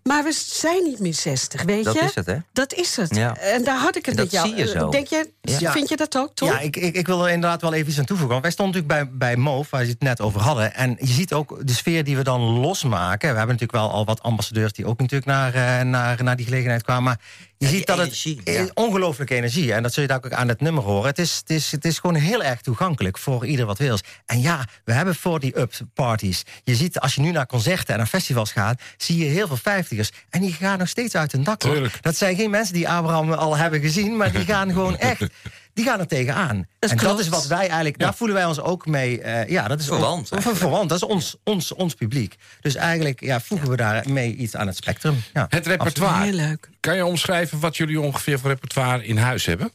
[0.02, 2.00] Maar we zijn niet meer 60, weet Dat je?
[2.00, 2.36] is het, hè?
[2.52, 3.14] Dat is het.
[3.16, 3.36] Ja.
[3.36, 4.48] En daar had ik het met dat jou.
[4.48, 4.88] zie je zo.
[4.88, 5.72] Denk je, Ja.
[5.72, 6.48] Vind je dat ook, Tom?
[6.48, 8.32] Ja, ik, ik, ik wil er inderdaad wel even iets aan toevoegen.
[8.32, 10.74] Want wij stonden natuurlijk bij, bij MOVE, waar je het net over hadden.
[10.74, 13.30] En je ziet ook de sfeer die we dan losmaken.
[13.30, 16.44] We hebben natuurlijk wel al wat ambassadeurs die ook natuurlijk naar, eh, naar, naar die
[16.46, 17.02] gelegenheid kwamen.
[17.02, 17.20] Maar
[17.58, 18.60] je Ja, ziet dat energie, het ja.
[18.60, 19.72] eh, ongelooflijke energie.
[19.72, 21.08] En dat zul je daar ook aan het nummer horen.
[21.08, 23.98] Het is, het, is, het is gewoon heel erg toegankelijk voor ieder wat wil.
[24.26, 26.42] En ja, we hebben voor die up parties.
[26.64, 29.56] Je ziet, als je nu naar concerten en naar festivals gaat, zie je heel veel
[29.56, 30.10] vijftigers.
[30.30, 31.62] En die gaan nog steeds uit hun dak.
[32.00, 35.26] Dat zijn geen mensen die Abraham al hebben gezien, maar die gaan gewoon echt.
[35.74, 36.66] Die gaan er tegenaan.
[36.78, 37.12] Dat en klopt.
[37.16, 39.20] dat is wat wij eigenlijk, daar voelen wij ons ook mee.
[39.20, 40.60] eh, ja, dat is Verwant Of, eigenlijk.
[40.60, 42.36] verwant, dat is ons, ons, ons publiek.
[42.60, 45.22] Dus eigenlijk ja, voegen we daarmee iets aan het spectrum.
[45.32, 46.22] Ja, Het repertoire.
[46.24, 46.70] Heel leuk.
[46.80, 49.72] Kan je omschrijven wat jullie ongeveer voor repertoire in huis hebben?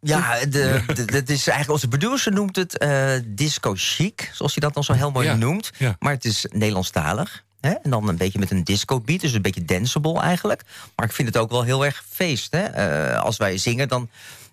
[0.00, 4.62] Ja, de, de, dat is eigenlijk onze producer noemt het eh, disco chic, zoals hij
[4.62, 5.70] dat dan zo heel mooi Ja, noemt.
[5.78, 5.96] ja.
[5.98, 7.44] Maar het is Nederlandstalig.
[7.62, 7.70] Hè?
[7.70, 10.62] En dan een beetje met een disco beat, dus een beetje danceable eigenlijk.
[10.96, 12.52] Maar ik vind het ook wel heel erg feest.
[12.52, 12.60] Hè?
[12.62, 14.08] Eh, als wij zingen, dan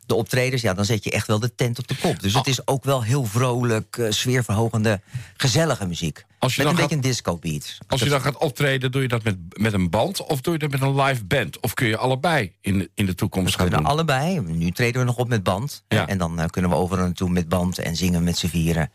[0.06, 2.20] de optredens, ja, dan zet je echt wel de tent op de kop.
[2.20, 2.48] Dus het Oh.
[2.48, 5.02] is ook wel heel vrolijk, eh, sfeerverhogende,
[5.38, 6.26] gezellige muziek.
[6.40, 7.78] Als je met dan een gaat- beetje een disco beat.
[7.88, 10.60] Als je dan gaat optreden, doe je dat met, met een band of doe je
[10.60, 11.60] dat met een live band?
[11.60, 13.92] Of kun je allebei in de, in de toekomst We gaan kunnen doen?
[13.94, 14.40] allebei.
[14.40, 15.84] Nu treden we nog op met band.
[15.88, 16.08] Ja.
[16.08, 18.92] En dan eh, kunnen we over en toe met band en zingen met z'n vieren.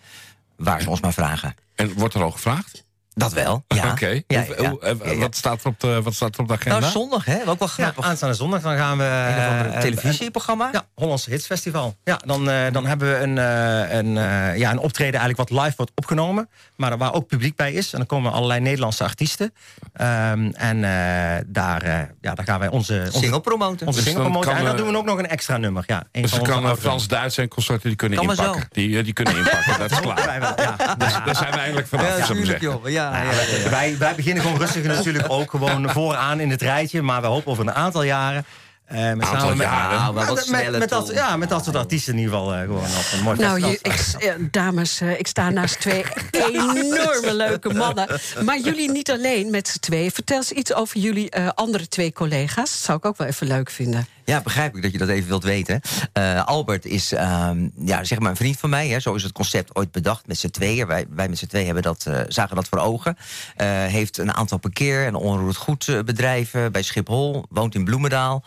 [0.56, 1.54] Waar ze ons maar vragen.
[1.74, 2.83] En wordt er al gevraagd?
[3.14, 3.90] Dat wel, ja.
[3.92, 4.06] Oké.
[4.08, 4.40] Ja, ja.
[4.46, 5.16] eh, Ja, ja.
[5.16, 6.78] Wat, staat er op de, wat staat er op de agenda?
[6.78, 7.36] Nou, zondag, hè?
[7.38, 8.04] Ook wel Ja, grappig.
[8.04, 9.04] aanstaande zondag dan gaan we...
[9.04, 10.68] een ander eh, televisieprogramma.
[10.72, 11.96] Ja, Hollandse Hitsfestival.
[12.04, 15.62] Ja, dan, eh, dan hebben we een, eh, een, eh, ja, een optreden eigenlijk wat
[15.64, 16.48] live wordt opgenomen.
[16.76, 17.92] Maar waar ook publiek bij is.
[17.92, 19.54] En dan komen allerlei Nederlandse artiesten.
[19.92, 23.86] Ehm, en eh, daar, eh, ja, daar gaan wij onze, onze, Single promoten.
[23.86, 24.52] onze Dus single promoten.
[24.52, 25.84] En dan eh, doen we ook nog een extra nummer.
[25.86, 26.90] Ja, een Dus van dan onze kan eh, ouderen.
[26.90, 28.66] Frans, Duits en consorten die kunnen inpakken.
[28.70, 30.40] Die, eh, die kunnen inpakken, dat is klaar.
[30.40, 30.94] Ja.
[30.98, 32.60] Dus, daar zijn we eigenlijk vanaf, Ja, zou ik zeggen.
[32.70, 32.90] joh.
[33.12, 33.30] Ja, ja,
[33.64, 33.70] ja.
[33.70, 37.02] Wij, wij beginnen gewoon rustig natuurlijk ook gewoon vooraan in het rijtje.
[37.02, 38.44] Maar we hopen over een aantal jaren.
[38.86, 39.98] eh, met Aantal samen met, jaren?
[39.98, 42.60] Nou, maar wat met, met, dat, ja, met dat soort artiesten in ieder geval eh,
[42.60, 44.22] gewoon op een mooi Nou, festival.
[44.22, 46.04] je, ik, eh, dames, eh, ik sta naast twee
[46.52, 48.08] enorme leuke mannen.
[48.44, 50.10] Maar jullie niet alleen met z'n tweeën.
[50.10, 52.70] Vertel eens iets over jullie eh, andere twee collega's.
[52.70, 54.06] Dat zou ik ook wel even leuk vinden.
[54.24, 55.80] Ja, begrijp ik dat je dat even wilt weten.
[56.12, 58.88] Eh, Albert is ehm, ja, zeg maar een vriend van mij.
[58.88, 59.00] Hè.
[59.00, 60.86] Zo is het concept ooit bedacht met z'n tweeën.
[60.86, 63.16] Wij, wij met z'n tweeën hebben dat, eh, zagen dat voor ogen.
[63.56, 67.44] Eh, heeft een aantal parkeer- en onroerend goed eh, bedrijven bij Schiphol.
[67.48, 68.44] Woont in Bloemendaal.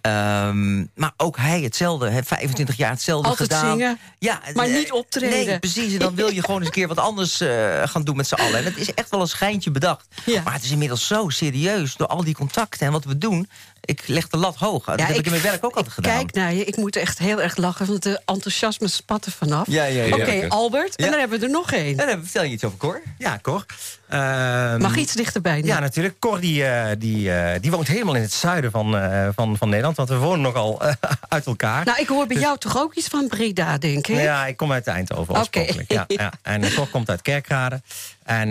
[0.00, 2.08] Ehm, maar ook hij hetzelfde.
[2.08, 3.70] Hè, 25 jaar hetzelfde Altijd gedaan.
[3.70, 5.46] zingen, ja, maar niet optreden.
[5.46, 5.92] Nee, precies.
[5.92, 7.36] En dan wil je gewoon eens een keer wat anders
[7.84, 8.58] gaan doen met z'n allen.
[8.58, 10.06] En het is echt wel een schijntje bedacht.
[10.24, 10.42] Ja.
[10.42, 13.48] Maar het is inmiddels zo serieus door al die contacten en wat we doen.
[13.84, 14.84] Ik leg de lat hoog.
[14.84, 16.16] Dat Ja, heb ik, in mijn werk ook altijd gedaan.
[16.16, 19.66] Kijk naar je, ik moet echt heel erg lachen, want de enthousiasme spat er vanaf.
[19.66, 20.14] Ja, ja, ja.
[20.16, 20.46] Oké, Ja.
[20.48, 21.98] Albert, en dan hebben we er nog één.
[21.98, 23.02] En dan vertel je iets over Cor.
[23.18, 23.66] Ja, Cor.
[24.10, 25.62] Ehm, Mag iets dichterbij?
[25.62, 26.18] Ja, natuurlijk.
[26.18, 29.68] Cor die, eh, die, eh, die woont helemaal in het zuiden van, eh, van, van
[29.68, 29.96] Nederland.
[29.96, 30.82] Want we wonen nogal
[31.28, 31.84] uit elkaar.
[31.84, 34.20] Nou, ik hoor bij jou toch ook iets van Breda, denk ik?
[34.20, 35.92] Ja, ik kom uit Eindhoven oorspronkelijk.
[35.92, 36.32] Ja, ja.
[36.42, 37.82] En Cor komt uit Kerkrade.
[38.24, 38.48] En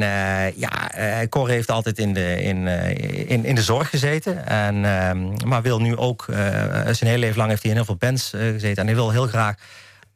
[0.55, 0.91] ja,
[1.29, 2.67] Cor heeft altijd in de, in,
[3.27, 4.47] in, in de zorg gezeten.
[4.47, 6.25] En, ehm, maar wil nu ook,
[6.83, 8.75] zijn hele leven lang heeft hij in heel veel bands gezeten.
[8.75, 9.55] En hij wil heel graag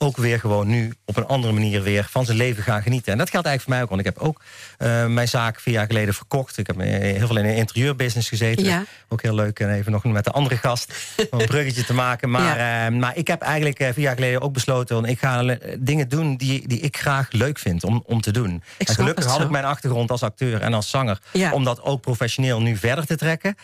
[0.03, 3.11] ook weer gewoon nu op een andere manier weer van zijn leven gaan genieten.
[3.11, 3.89] En dat geldt eigenlijk voor mij ook.
[3.89, 4.41] Want ik heb ook
[4.77, 6.57] eh, mijn zaak vier jaar geleden verkocht.
[6.57, 8.63] Ik heb heel veel in de interieurbusiness gezeten.
[8.65, 8.83] Ja.
[9.09, 9.59] Ook heel leuk.
[9.59, 10.93] En even nog met de andere gast
[11.29, 12.29] om een bruggetje te maken.
[12.29, 12.85] Maar, Ja.
[12.87, 14.95] eh, maar ik heb eigenlijk eh, vier jaar geleden ook besloten...
[14.95, 18.63] want ik ga dingen doen die, die ik graag leuk vind om, om te doen.
[18.77, 21.19] en gelukkig had ik mijn achtergrond als acteur en als zanger...
[21.31, 21.51] Ja.
[21.53, 23.55] om dat ook professioneel nu verder te trekken.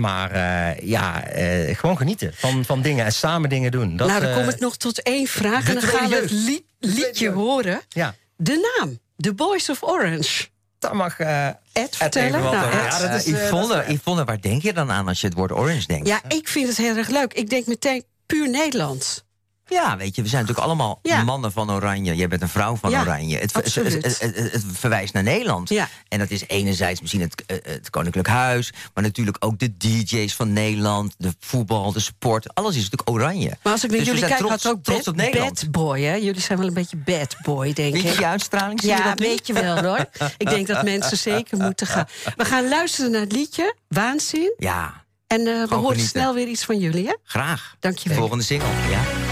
[0.00, 3.96] Maar eh, ja, eh, gewoon genieten van, van dingen en samen dingen doen.
[3.96, 5.68] Dat, nou, dan eh, kom ik nog tot één vraag.
[5.68, 7.80] En dan gaan we het lied liedje horen.
[7.88, 10.46] Ja, De naam, The Boys of Orange.
[10.78, 11.18] dat mag...
[11.18, 12.40] eh, Ed vertellen.
[12.40, 12.92] Nou, eh, Ed.
[12.92, 15.20] ja, dat is, Eh, eh, Yvonne, dat is- Yvonne, waar denk je dan aan als
[15.20, 16.06] je het woord orange denkt?
[16.08, 17.32] Ja, ik vind het heel erg leuk.
[17.34, 19.24] Ik denk meteen puur Nederlands.
[19.68, 21.22] Ja, weet je, we zijn natuurlijk allemaal Ja.
[21.24, 22.14] mannen van Oranje.
[22.16, 23.34] Jij bent een vrouw van Ja, Oranje.
[23.38, 23.92] Het, het, het, absoluut.
[24.04, 25.68] het- het- het verwijst naar Nederland.
[25.68, 25.88] Ja.
[26.08, 28.72] En dat is enerzijds misschien het, eh, het Koninklijk Huis...
[28.94, 32.54] maar natuurlijk ook de DJ's van Nederland, de voetbal, de sport.
[32.54, 33.56] Alles is natuurlijk oranje.
[33.62, 35.60] Maar als ik naar Dus jullie kijk, trots- had ook trots bad, op Nederland.
[35.60, 36.14] bad boy, hè?
[36.14, 38.22] Jullie zijn wel een beetje bad boy, denk Weet je ik.
[38.22, 38.80] uitstraling?
[38.80, 40.04] Zie je Ja, dat weet je wel hoor.
[40.36, 42.06] Ik denk dat mensen zeker moeten gaan.
[42.36, 44.54] We gaan luisteren naar het liedje, Waanzin.
[44.58, 47.14] Ja, En eh, we horen snel weer iets van jullie, hè?
[47.24, 47.76] graag.
[47.80, 48.18] Dank je wel.
[48.18, 49.27] Volgende single, ja.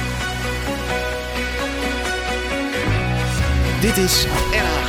[3.80, 4.26] Dit is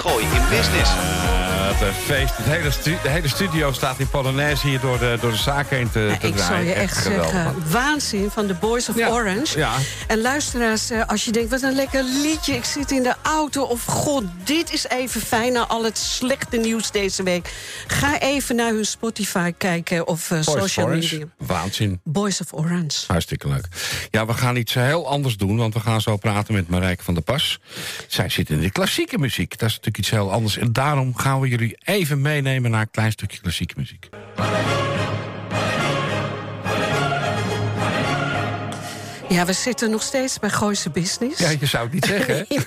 [0.07, 0.89] Gooi in Business.
[0.91, 2.37] Eh, wat een feest.
[2.37, 5.89] Het hele de hele studio staat in Polonaise hier door de, door de zaak heen
[5.91, 6.65] te, Ja, te ik zou draaien.
[6.67, 7.31] je echt geweldig.
[7.31, 9.57] zeggen, waanzin van de Boys of Ja, Orange.
[9.57, 9.73] ja.
[10.07, 12.53] En luisteraars, eh, als je denkt, wat een lekker liedje.
[12.53, 16.57] Ik zit in de auto of god, dit is even fijn na al het slechte
[16.57, 17.53] nieuws deze week.
[17.87, 21.25] Ga even naar hun Spotify kijken of eh, social media.
[21.37, 21.99] Waanzin.
[22.03, 23.03] Boys of Orange.
[23.07, 23.67] Hartstikke leuk.
[24.11, 27.13] Ja, we gaan iets heel anders doen, want we gaan zo praten met Marijke van
[27.13, 27.59] der Pas.
[28.07, 29.49] Zij zit in de klassieke muziek.
[29.57, 30.57] Dat is natuurlijk iets heel anders.
[30.57, 34.10] En daarom gaan we jullie even meenemen naar een klein stukje klassieke muziek.
[39.29, 41.39] Ja, we zitten nog steeds bij Gooise Business.
[41.39, 42.45] Ja, je zou het niet zeggen?
[42.49, 42.60] Nee,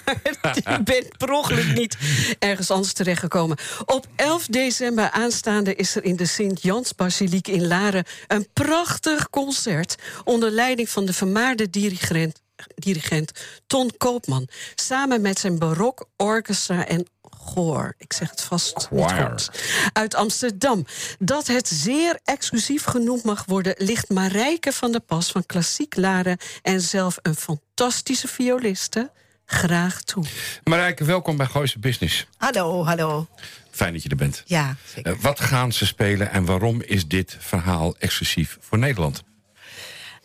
[0.54, 1.96] ik ben per ongeluk niet
[2.38, 3.58] ergens anders terechtgekomen.
[3.84, 8.04] Op 11 december aanstaande is er in de Sint-Jans-basiliek in Laren...
[8.26, 12.40] een prachtig concert onder leiding van de vermaarde dirigent,
[12.74, 13.32] dirigent
[13.66, 14.48] Ton Koopman...
[14.74, 17.06] samen met zijn barok orchestra en
[17.44, 17.94] Goor.
[17.98, 19.50] Ik zeg het vast niet goed.
[19.92, 20.86] Uit Amsterdam.
[21.18, 23.74] Dat het zeer exclusief genoemd mag worden...
[23.78, 26.38] ligt Marijke van der Pas van Klassiek Laren...
[26.62, 29.10] en zelf een fantastische violiste
[29.44, 30.24] graag toe.
[30.64, 32.26] Marijke, welkom bij Gooise Business.
[32.36, 33.28] Hallo, hallo.
[33.70, 34.42] Fijn dat je er bent.
[34.46, 35.12] Ja, zeker.
[35.12, 39.22] Eh, wat gaan ze spelen en waarom is dit verhaal exclusief voor Nederland?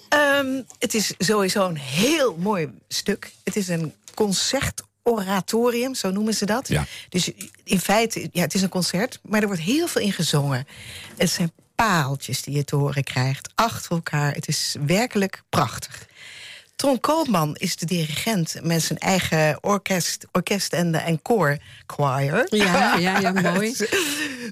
[0.10, 3.34] Ehm, het is sowieso een heel mooi stuk.
[3.44, 3.94] Het is een
[5.14, 6.68] concertoratorium, zo noemen ze dat.
[6.68, 6.86] Ja.
[7.10, 7.32] Dus
[7.64, 10.68] in feite, ja, het is een concert, maar er wordt heel veel in gezongen.
[11.18, 14.34] Het zijn paaltjes die je te horen krijgt, achter elkaar.
[14.34, 16.06] Het is werkelijk prachtig.
[16.76, 22.48] Ton Koopman is de dirigent met zijn eigen orkest, orkest en, en koor, choir.
[22.50, 23.76] Ja, ja, ja, mooi.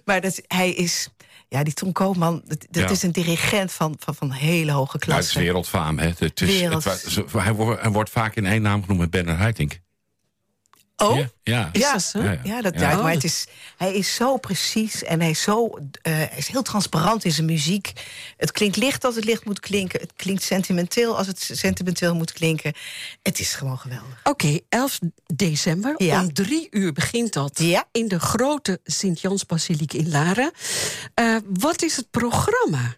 [0.05, 1.07] maar dat, hij is...
[1.49, 2.89] Ja, die Ton Koopman, dat, dat Ja.
[2.89, 5.39] is een dirigent van, van, van hele hoge Nou, het is klasse.
[5.39, 5.99] wereldfaam.
[5.99, 6.07] Hè?
[6.17, 6.83] Het is, Wereld.
[6.83, 9.79] het, hij, wordt, hij wordt vaak in één naam genoemd met Bernard Haitink.
[11.03, 11.95] Oh, Ja, ja.
[11.95, 12.21] Is Ja.
[12.21, 12.89] Ja, Ja, dat, Ja.
[12.89, 12.97] ja.
[12.97, 13.03] Oh.
[13.03, 16.61] maar het is, hij is zo precies en hij is, zo, eh, hij is heel
[16.61, 17.91] transparant in zijn muziek.
[18.37, 19.99] Het klinkt licht als het licht moet klinken.
[19.99, 22.73] Het klinkt sentimenteel als het sentimenteel moet klinken.
[23.21, 24.19] Het is gewoon geweldig.
[24.23, 25.93] Oké, 11 december.
[25.97, 26.21] Ja.
[26.21, 27.59] Om drie uur begint dat.
[27.59, 27.87] Ja.
[27.91, 30.51] In de grote Sint-Jans-basiliek in Laren.
[31.13, 32.95] Eh, wat is het programma?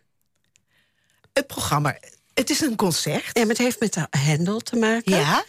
[1.34, 1.98] Het programma,
[2.34, 3.24] het is een concert.
[3.24, 5.18] Ja, maar het heeft met de Hendel te maken.
[5.18, 5.44] Ja,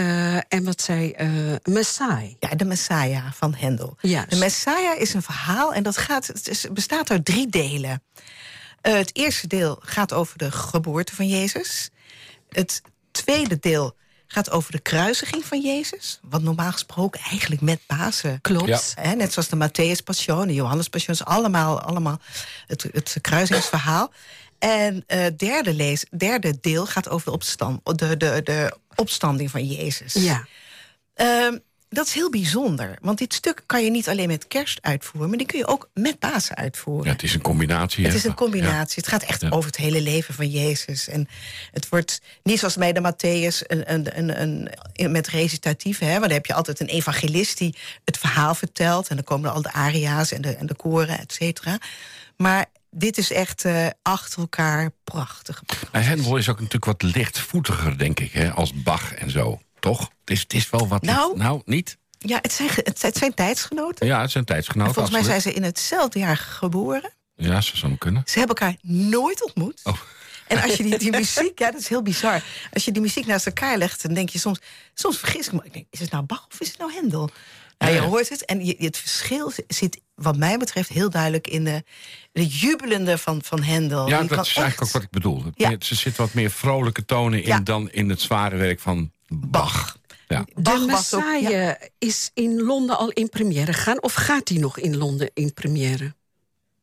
[0.00, 1.28] Eh, en wat zei eh
[1.62, 2.30] Messiah.
[2.38, 3.96] ja de Messiah van Hendel.
[4.00, 4.30] Juist.
[4.30, 8.02] De Messiah is een verhaal en dat gaat, het is- bestaat uit drie delen.
[8.80, 11.90] Eh, het eerste deel gaat over de geboorte van Jezus.
[12.48, 16.18] Het tweede deel gaat over de kruisiging van Jezus.
[16.22, 18.66] Wat normaal gesproken eigenlijk met Pasen Klopt.
[18.66, 19.02] Ja.
[19.02, 22.20] Hè, net zoals de Matthäus Passion, de Johannes Passion, is allemaal, allemaal
[22.66, 24.12] het, het kruisingsverhaal.
[24.60, 29.66] En het derde, lees, derde deel gaat over de, opstand, de, de, de opstanding van
[29.66, 30.12] Jezus.
[30.12, 30.46] Ja.
[31.14, 35.28] Ehm, dat is heel bijzonder, want dit stuk kan je niet alleen met kerst uitvoeren,
[35.28, 37.06] maar die kun je ook met Pasen uitvoeren.
[37.06, 38.04] Ja, het is een combinatie.
[38.04, 38.94] Het is een combinatie.
[38.96, 39.48] Het gaat echt Ja.
[39.48, 41.08] over het hele leven van Jezus.
[41.08, 41.28] En
[41.72, 45.98] het wordt niet zoals bij de Matthäus een, een, een, een, met recitatief.
[45.98, 49.08] Hè, want dan heb je altijd een evangelist die het verhaal vertelt.
[49.08, 51.78] En dan komen er al de aria's en de, en de koren, et cetera.
[52.36, 55.62] Maar dit is echt eh, achter elkaar prachtig.
[55.92, 59.60] En Hendel is ook natuurlijk wat lichtvoetiger, denk ik, hè, als Bach en zo.
[59.80, 60.00] Toch?
[60.00, 61.02] Het is, het is wel wat...
[61.02, 61.98] Nou, licht- nou niet?
[62.18, 64.06] Ja, het zijn, het, het zijn tijdsgenoten.
[64.06, 64.94] Ja, het zijn En tijdsgenoten.
[64.94, 67.12] volgens mij zijn ze in hetzelfde jaar geboren.
[67.34, 68.22] Ja, ze zou kunnen.
[68.26, 69.80] Ze hebben elkaar nooit ontmoet.
[69.84, 69.96] Oh.
[70.46, 72.42] En als je die, die muziek, ja, dat is heel bizar.
[72.72, 74.60] Als je die muziek naast elkaar legt, dan denk je soms,
[74.94, 75.60] soms vergis ik me.
[75.64, 77.30] Ik denk, is het nou Bach of is het nou Hendel?
[77.78, 81.64] Nou, je hoort het en je, het verschil zit, wat mij betreft, heel duidelijk in
[81.64, 81.84] de,
[82.32, 84.08] de jubelende van, van Hendel.
[84.08, 85.42] Ja, Die dat kan is eigenlijk ook echt- wat ik bedoel.
[85.54, 85.70] Ja.
[85.70, 87.60] Er zitten wat meer vrolijke tonen in Ja.
[87.60, 89.98] dan in het zware werk van Bach.
[90.28, 90.44] Ja.
[90.54, 91.78] Bach de was ook- Messiah ja.
[91.98, 94.02] is in Londen al in première gegaan.
[94.02, 96.14] Of gaat die nog in Londen in première?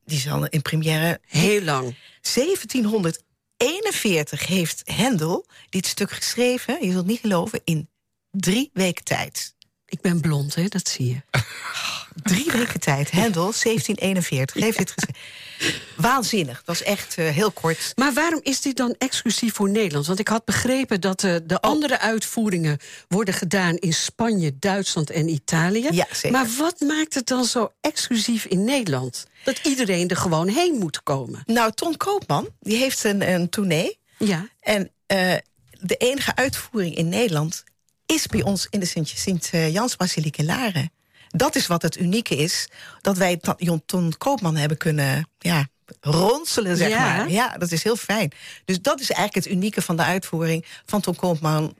[0.06, 1.95] Die zal in première Heel lang.
[2.21, 7.89] 1741 heeft Hendel dit stuk geschreven, je zult niet geloven, in
[8.32, 9.56] Drie weken tijd.
[9.89, 10.65] Ik ben blond, hè?
[10.67, 11.41] dat zie je.
[12.23, 13.12] Drie weken tijd.
[13.12, 14.63] Hendel, 1741.
[14.63, 15.17] Heeft dit gezegd.
[15.95, 16.63] Waanzinnig.
[16.63, 17.91] Dat is echt eh, heel kort.
[17.95, 20.06] Maar waarom is dit dan exclusief voor Nederland?
[20.08, 21.69] Want ik had begrepen dat eh, de Oh.
[21.69, 25.88] andere uitvoeringen worden gedaan in Spanje, Duitsland en Italië.
[25.91, 26.32] Ja, zeker.
[26.32, 29.28] Maar wat maakt het dan zo exclusief in Nederland?
[29.43, 31.41] Dat iedereen er gewoon heen moet komen.
[31.45, 34.00] Nou, Ton Koopman, die heeft een, een tournee.
[34.17, 34.47] Ja.
[34.60, 35.34] En eh,
[35.80, 37.63] de enige uitvoering in Nederland
[38.13, 40.91] is bij ons in de Sint- Sint-Jans-basiliek in Laren.
[41.28, 42.67] Dat is wat het unieke is.
[43.02, 43.39] Dat wij
[43.86, 45.67] Ton Koopman hebben kunnen ja,
[46.02, 47.00] ronselen, zeg Ja.
[47.00, 47.30] maar.
[47.30, 48.32] Ja, dat is heel fijn.
[48.65, 51.76] Dus dat is eigenlijk het unieke van de uitvoering van Ton Koopman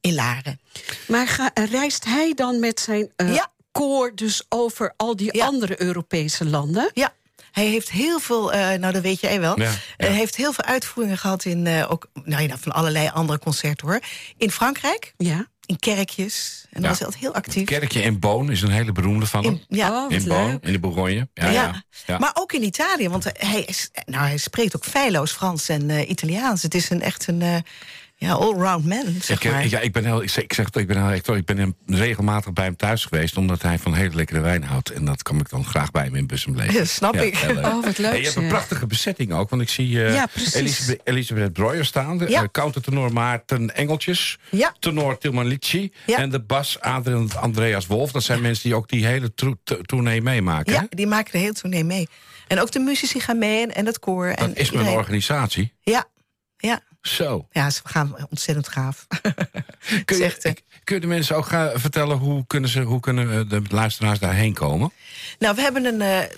[0.00, 0.60] in Laren.
[1.08, 3.52] Maar ga, reist hij dan met zijn eh, Ja.
[3.72, 5.46] koor dus over al die Ja.
[5.46, 6.90] andere Europese landen?
[6.94, 7.12] Ja,
[7.52, 9.60] hij heeft heel veel, eh, nou dat weet jij wel.
[9.60, 9.76] Ja, ja.
[9.96, 13.86] Hij heeft heel veel uitvoeringen gehad in eh, ook, nou ja, van allerlei andere concerten
[13.88, 14.00] hoor.
[14.36, 15.46] In Frankrijk, Ja.
[15.68, 16.64] In kerkjes.
[16.70, 16.88] En dat Ja.
[16.88, 17.64] was altijd heel actief.
[17.64, 19.52] Kerkje in Boon is een hele beroemde van hem.
[19.68, 20.04] In, ja.
[20.04, 20.62] Oh, in Boon, leuk.
[20.64, 21.28] in de Bourgogne.
[21.34, 21.50] Ja, Ja.
[21.52, 21.82] ja.
[22.06, 22.18] ja.
[22.18, 26.08] maar ook in Italië, want hij, is, nou, hij spreekt ook feilloos Frans en eh,
[26.10, 26.62] Italiaans.
[26.62, 27.56] Het is een, echt een eh,
[28.20, 29.66] ja, all-round man, zeg Ik, eh, maar.
[29.68, 31.74] ja, ik ben heel, ik zeg, ik zeg ik ben heel, ik, ik ben hem
[31.86, 34.90] regelmatig bij hem thuis geweest, omdat hij van hele lekkere wijn houdt.
[34.90, 36.74] En dat kom ik dan graag bij hem in Bussum lezen.
[36.74, 37.34] Ja, snap ik.
[37.64, 38.16] Oh, wat leuk.
[38.16, 40.54] Je hebt een prachtige bezetting ook, want ik zie eh, Ja, precies.
[40.54, 42.42] Elisabeth, Elisabeth Breuer staan, de Ja.
[42.42, 44.74] eh, countertenor Maarten Engeltjes, Ja.
[44.78, 46.16] tenor Tilman Litchi Ja.
[46.18, 48.12] en de bas Adrian Andreas Wolf.
[48.12, 49.32] Dat zijn mensen die ook die hele
[49.86, 50.72] tournee meemaken.
[50.74, 50.80] hè?
[50.80, 52.08] Ja, die maken de hele tournee mee.
[52.48, 54.26] En ook de muzici gaan mee en, en het koor.
[54.26, 55.72] en Dat is mijn organisatie.
[55.82, 56.04] Ja,
[56.56, 56.80] ja.
[57.02, 57.48] Zo.
[57.50, 59.06] ja, ze gaan ontzettend gaaf.
[60.04, 60.52] Kun je, Zegt, eh,
[60.84, 64.18] kun je de mensen ook gaan vertellen hoe kunnen, ze, hoe kunnen eh, de luisteraars
[64.18, 64.92] daarheen komen?
[65.38, 66.36] Nou, we hebben een eh,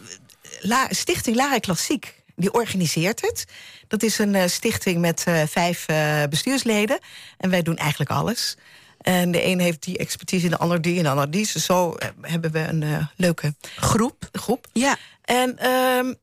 [0.61, 2.19] La- stichting Lara Klassiek.
[2.37, 3.45] Die organiseert het.
[3.89, 6.99] Dat is een eh, stichting met eh, vijf eh, bestuursleden.
[7.39, 8.57] En wij doen eigenlijk alles.
[9.01, 11.49] En de een heeft die expertise, de ander die en de ander die.
[11.53, 14.29] Dus Zo hebben we een eh, leuke Groep?
[14.33, 14.67] groep.
[14.73, 14.97] Ja.
[15.25, 16.15] En ehm,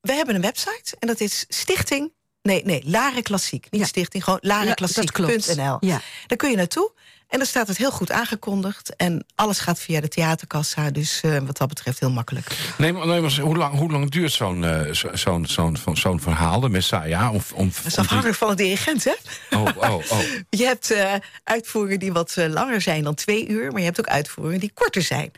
[0.00, 0.96] we hebben een website.
[0.98, 2.12] En dat is stichting...
[2.46, 3.66] Nee, nee, Laren Klassiek.
[3.70, 3.86] Niet Ja.
[3.86, 4.96] stichting, gewoon Ja, dat klopt.
[4.96, 5.76] larenklassiek.nl.
[5.80, 6.00] Ja.
[6.26, 6.92] Daar kun je naartoe.
[7.28, 8.96] En daar staat het heel goed aangekondigd.
[8.96, 10.90] En alles gaat via de theaterkassa.
[10.90, 12.46] Dus eh, wat dat betreft heel makkelijk.
[12.78, 15.96] Nee, maar, nee, maar hoe, lang, hoe lang duurt zo'n eh, zo- zo'n zo'n zo'n
[15.96, 17.32] zo'n verhaal, de Messiah?
[17.34, 19.14] Om, om, Dat is afhankelijk van de dirigent, hè?
[19.50, 20.20] oh, oh, oh.
[20.60, 23.70] Je hebt eh, uitvoeringen die wat langer zijn dan twee uur.
[23.70, 25.30] Maar je hebt ook uitvoeringen die korter zijn.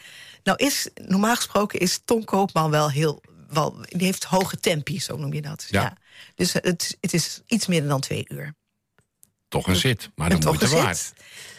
[0.42, 3.22] Nou is, normaal gesproken is Tom Koopman wel heel...
[3.48, 5.66] Wel, die heeft hoge tempi, zo noem je dat.
[5.70, 5.96] Ja.
[6.34, 8.54] Dus het, het is iets minder dan twee uur.
[9.48, 11.12] Toch een zit, maar toch moeite een waard.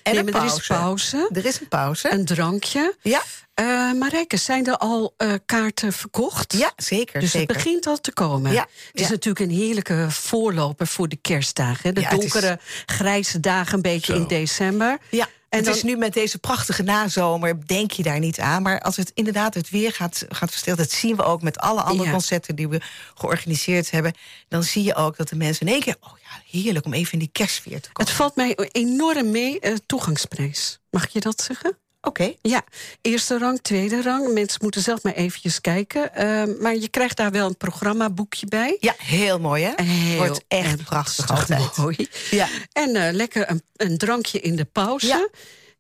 [0.04, 0.60] En Nee, een er pauze.
[0.60, 1.30] is pauze.
[1.34, 2.12] Er is een pauze.
[2.12, 2.96] Een drankje.
[3.02, 3.22] Ja,
[3.54, 6.54] Eh Marijke, zijn er al eh, kaarten verkocht?
[6.54, 7.20] ja zeker.
[7.20, 7.48] Dus zeker.
[7.48, 8.52] het begint al te komen.
[8.52, 9.10] Ja, Het is ja.
[9.10, 11.82] natuurlijk een heerlijke voorloper voor de kerstdagen.
[11.84, 11.94] hè.
[11.94, 14.20] De Ja, het is- donkere, grijze dagen een beetje Zo.
[14.22, 14.98] in december.
[15.12, 18.62] Ja, het dan- is nu met deze prachtige nazomer, denk je daar niet aan.
[18.62, 20.80] Maar als het inderdaad het weer gaat, gaat verstellen...
[20.80, 22.12] dat zien we ook met alle andere Ja.
[22.12, 22.82] concerten die we
[23.16, 24.14] georganiseerd hebben...
[24.48, 25.96] dan zie je ook dat de mensen in één keer...
[26.00, 28.12] oh ja, heerlijk om even in die kerstsfeer te komen.
[28.12, 30.80] Het valt mij enorm mee, eh, toegangsprijs.
[30.90, 31.78] Mag je dat zeggen?
[32.02, 32.64] Oké, Ja,
[33.02, 34.34] eerste rang, tweede rang.
[34.34, 36.16] Mensen moeten zelf maar eventjes kijken.
[36.16, 38.78] Eh, maar je krijgt daar wel een programmaboekje bij.
[38.80, 39.84] ja, heel mooi hè?
[39.84, 41.78] Heel Wordt echt prachtig altijd.
[41.78, 42.08] mooi.
[42.32, 42.48] Ja.
[42.72, 45.08] En eh, lekker een, een drankje in de pauze.
[45.08, 45.28] Ja.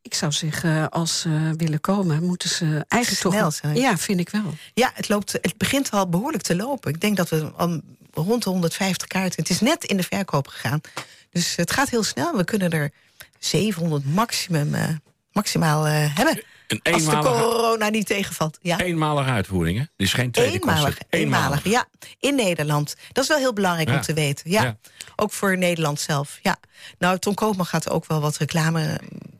[0.02, 3.54] Ik zou zeggen, als ze willen komen, moeten ze eigenlijk Snel toch...
[3.54, 3.76] zijn.
[3.76, 4.54] Ja, vind ik wel.
[4.74, 6.94] Ja, het, loopt, het begint al behoorlijk te lopen.
[6.94, 7.82] Ik denk dat we al
[8.14, 9.40] rond de 150 kaarten...
[9.42, 10.82] het is net in de verkoop gegaan.
[11.32, 12.36] Dus het gaat heel snel.
[12.38, 12.92] We kunnen er
[13.40, 14.88] 700 maximum, eh,
[15.32, 16.44] maximaal eh, hebben.
[16.68, 18.58] Een Als de eenmalige, corona niet tegenvalt.
[18.62, 18.80] Ja.
[18.80, 19.84] eenmalige uitvoering, hè?
[19.98, 21.06] Is geen tweede Eenmalig, concert.
[21.10, 21.86] eenmalig, ja.
[22.20, 22.96] In Nederland.
[23.12, 23.96] Dat is wel heel belangrijk Ja.
[23.96, 24.52] om te weten.
[24.52, 24.64] Ja.
[24.64, 24.78] Ja.
[25.16, 26.40] Ook voor Nederland zelf.
[26.42, 26.58] Ja.
[27.00, 29.39] Nou, Tom Koopman gaat ook wel wat reclame mm,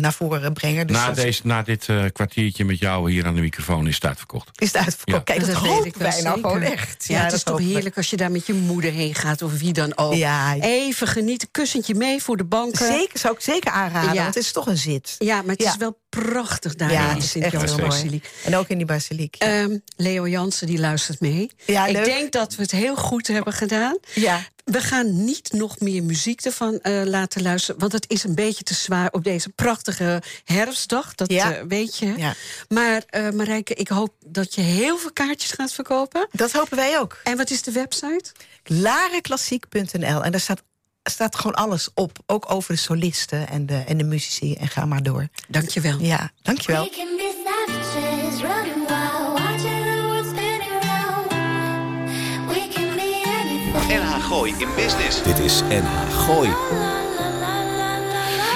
[0.00, 0.86] naar voren brengen.
[0.86, 3.94] Dus Na, dat deze, na dit eh, kwartiertje met jou hier aan de microfoon is
[3.94, 4.48] het uitverkocht.
[4.60, 5.16] is het uitverkocht.
[5.28, 5.34] Ja.
[5.34, 7.04] Kijk, dat, weet hopen ik wij nou gewoon echt.
[7.08, 9.42] Ja, het is dat toch heerlijk als je daar met je moeder heen gaat...
[9.42, 10.14] of wie dan ook.
[10.14, 10.56] Ja.
[10.60, 12.86] Even genieten, kussentje mee voor de banken.
[12.86, 14.22] Zeker, zou ik zeker aanraden, Ja.
[14.22, 15.14] want het is toch een zit.
[15.18, 15.70] Ja, maar het Ja.
[15.70, 17.48] is wel prachtig daar Ja, in is mooi.
[17.50, 18.30] Sint-Jans-basiliek.
[18.44, 19.34] En ook in die basiliek.
[19.38, 19.46] Ja.
[19.46, 21.50] Ehm, Leo Jansen die luistert mee.
[21.66, 22.04] Ja, ik leuk.
[22.04, 23.98] denk dat we het heel goed hebben gedaan.
[24.14, 24.40] ja.
[24.70, 27.80] We gaan niet nog meer muziek ervan eh, laten luisteren.
[27.80, 31.14] Want het is een beetje te zwaar op deze prachtige herfstdag.
[31.14, 31.54] Dat Ja.
[31.54, 32.14] eh, weet je.
[32.16, 32.34] Ja.
[32.68, 36.28] Maar eh Marijke, ik hoop dat je heel veel kaartjes gaat verkopen.
[36.32, 37.20] Dat hopen wij ook.
[37.24, 38.32] En wat is de website?
[38.64, 40.22] Lareklassiek.nl.
[40.24, 40.62] En daar staat,
[41.02, 42.18] staat gewoon alles op.
[42.26, 44.54] Ook over de solisten en de, en de muzici.
[44.54, 45.28] En ga maar door.
[45.48, 45.98] Dankjewel.
[46.00, 46.88] Ja, dankjewel.
[53.90, 55.22] NH Gooi in Business.
[55.22, 56.48] Dit is NH Gooi.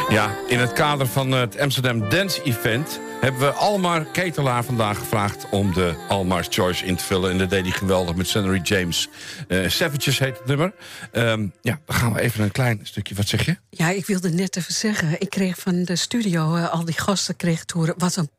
[0.08, 3.00] Ja, in het kader van het Amsterdam Dance Event...
[3.20, 7.30] hebben we Almar Ketelaar vandaag gevraagd om de Almar's Choice in te vullen.
[7.30, 9.08] En dat deed hij geweldig met Senator James.
[9.48, 10.72] Eh Savages heet het nummer.
[11.12, 13.14] Ehm, ja, dan gaan we even een klein stukje.
[13.14, 13.56] Wat zeg je?
[13.70, 15.20] Ja, ik wilde net even zeggen.
[15.20, 17.94] Ik kreeg van de studio, eh, al die gasten kreeg te horen...
[17.98, 18.30] wat een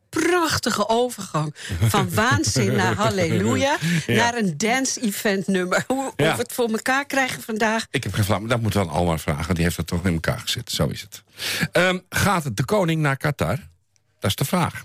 [0.46, 1.54] prachtige overgang.
[1.88, 3.76] Van waanzin naar halleluja...
[4.06, 5.84] naar een dance-event nummer.
[5.86, 6.26] Hoe, Ja.
[6.26, 7.86] hoe we het voor elkaar krijgen vandaag...
[7.90, 9.54] Ik heb geen maar dat moeten we aan Almar vragen.
[9.54, 10.70] Die heeft dat toch in elkaar gezet.
[10.70, 11.22] Zo is het.
[11.72, 13.58] Ehm, gaat de koning naar Qatar?
[14.26, 14.84] Dat is de vraag.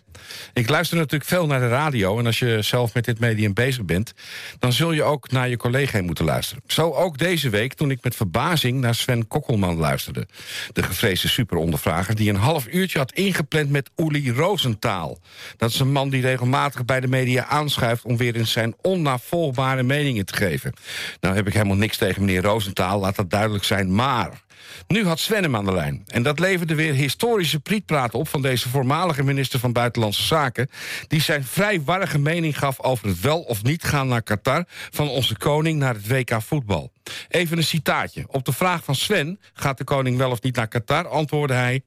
[0.54, 2.20] Ik luister natuurlijk veel naar de radio...
[2.20, 4.14] en als je zelf met dit medium bezig bent...
[4.60, 6.64] dan zul je ook naar je collega moeten luisteren.
[6.68, 10.28] Zo ook deze week toen ik met verbazing naar Sven Kokkelman luisterde.
[10.74, 13.70] De gevreesde superondervrager die een half uurtje had ingepland...
[13.70, 15.20] met Uli Rosenthal.
[15.58, 18.04] Dat is een man die regelmatig bij de media aanschuift...
[18.04, 20.74] om weer eens zijn onnavolgbare meningen te geven.
[21.20, 24.42] Nou heb ik helemaal niks tegen meneer Rosenthal, laat dat duidelijk zijn, maar...
[24.88, 26.04] Nu had Sven hem aan de lijn.
[26.08, 28.28] En dat leverde weer historische prietpraat op...
[28.28, 30.70] van deze voormalige minister van Buitenlandse Zaken...
[31.08, 34.66] die zijn vrij warrige mening gaf over het wel of niet gaan naar Qatar...
[34.68, 36.92] van onze koning naar het WK voetbal.
[37.30, 38.26] Even een citaatje.
[38.28, 41.08] Op de vraag van Sven, gaat de koning wel of niet naar Qatar...
[41.08, 41.82] antwoordde hij...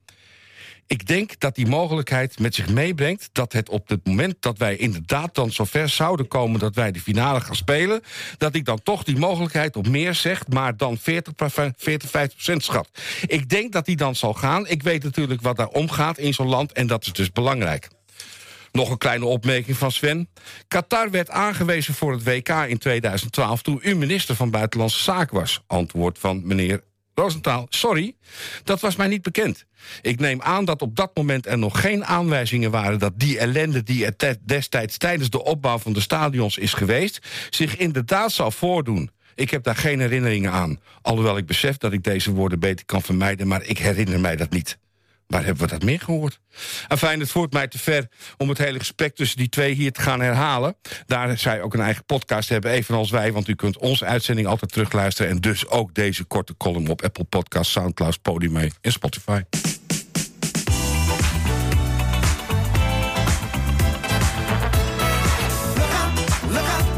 [0.86, 4.76] Ik denk dat die mogelijkheid met zich meebrengt dat het op het moment dat wij
[4.76, 8.00] inderdaad dan zover zouden komen dat wij de finale gaan spelen,
[8.38, 11.32] dat ik dan toch die mogelijkheid op meer zeg, maar dan 40,
[11.76, 12.88] 40 50 procent schat.
[13.26, 14.66] Ik denk dat die dan zal gaan.
[14.66, 17.88] Ik weet natuurlijk wat daar omgaat in zo'n land en dat is dus belangrijk.
[18.72, 20.28] Nog een kleine opmerking van Sven.
[20.68, 25.62] Qatar werd aangewezen voor het WK in 2012 toen u minister van Buitenlandse Zaken was.
[25.66, 26.82] Antwoord van meneer
[27.14, 28.14] Rosenthal, sorry,
[28.64, 29.64] dat was mij niet bekend.
[30.02, 32.98] Ik neem aan dat op dat moment er nog geen aanwijzingen waren...
[32.98, 37.18] dat die ellende die er destijds tijdens de opbouw van de stadions is geweest...
[37.50, 39.10] zich inderdaad zal voordoen.
[39.34, 40.80] Ik heb daar geen herinneringen aan.
[41.02, 43.48] Alhoewel ik besef dat ik deze woorden beter kan vermijden...
[43.48, 44.78] maar ik herinner mij dat niet.
[45.26, 46.40] Waar hebben we dat meer gehoord?
[46.88, 50.00] Enfin, het voert mij te ver om het hele gesprek tussen die twee hier te
[50.00, 50.76] gaan herhalen.
[51.06, 53.32] Daar zij ook een eigen podcast hebben, evenals wij...
[53.32, 55.30] want u kunt onze uitzending altijd terugluisteren...
[55.30, 59.40] en dus ook deze korte column op Apple Podcasts, Soundcloud, Podium en Spotify.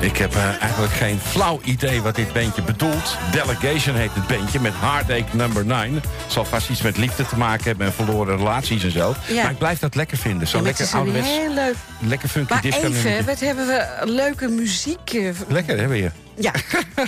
[0.01, 3.17] Ik heb eh, eigenlijk geen flauw idee wat dit bandje bedoelt.
[3.33, 5.95] Delegation heet het bandje met Heartache Number 9.
[5.95, 9.15] Het zal vast iets met liefde te maken hebben en verloren relaties en zo.
[9.29, 9.43] Ja.
[9.43, 10.49] Maar ik blijf dat lekker vinden.
[10.49, 11.75] Zo Ja, lekker ouderwets, heel leuk...
[11.99, 12.87] lekker funky Maar disco.
[12.87, 15.11] even, wat hebben we leuke muziek...
[15.13, 16.13] eh, Lekker, hè, weer?
[16.39, 16.53] Ja,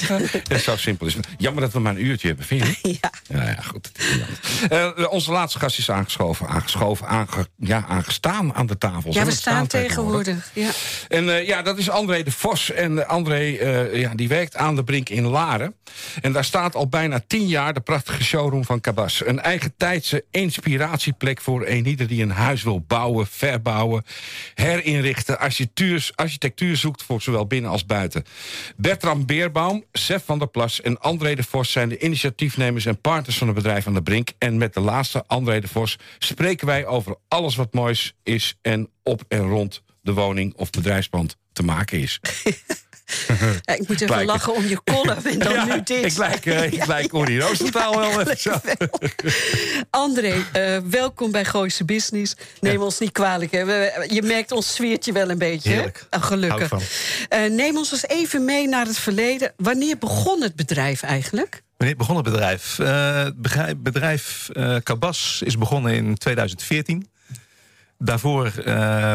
[0.48, 1.26] Ja, zo simpel is het.
[1.38, 3.12] Jammer dat we maar een uurtje hebben, vind je ja.
[3.28, 3.90] Ja, ja, goed.
[4.12, 4.96] anders.
[4.96, 9.12] Eh, onze laatste gast is aangeschoven, aangeschoven aange, ja, aangestaan aan de tafel.
[9.12, 10.50] ja we staan tegenwoordig.
[10.52, 10.70] Ja.
[11.08, 12.70] En eh, ja, dat is André de Vos.
[12.70, 15.74] En eh, André eh, ja, die werkt aan de Brink in Laren.
[16.20, 19.26] En daar staat al bijna tien jaar de prachtige showroom van Cabas.
[19.26, 24.04] Een eigen tijdse inspiratieplek voor een ieder die een huis wil bouwen, verbouwen,
[24.54, 28.24] herinrichten, architectuur, architectuur zoekt voor zowel binnen als buiten.
[28.76, 33.38] Bertram Beerbaum, Sef van der Plas en André de Vos zijn de initiatiefnemers en partners
[33.38, 34.31] van het bedrijf aan de Brink.
[34.38, 38.90] En met de laatste, André de Vos, spreken wij over alles wat moois is en
[39.02, 42.20] op en rond de woning of bedrijfspand te maken is.
[43.62, 46.05] Ja, ik moet even lachen om je column en dan Ja, nu dit.
[46.05, 48.61] Ik lijk, eh, ik lijk Uri Roosentaal wel even zo.
[49.90, 52.35] André, eh, welkom bij Gooise Business.
[52.61, 53.53] Neem ons niet kwalijk.
[53.53, 53.64] Hè.
[53.64, 55.71] We- Je merkt ons sfeertje wel een beetje.
[55.73, 55.85] hè?
[56.11, 56.73] Ah, gelukkig.
[57.29, 59.53] Eh, neem ons eens even mee naar het verleden.
[59.57, 61.62] Wanneer begon het bedrijf eigenlijk?
[61.77, 62.77] Wanneer begon het bedrijf?
[62.77, 64.49] Het bedrijf,
[64.83, 67.09] Cabas is begonnen in 2014.
[67.99, 68.53] Daarvoor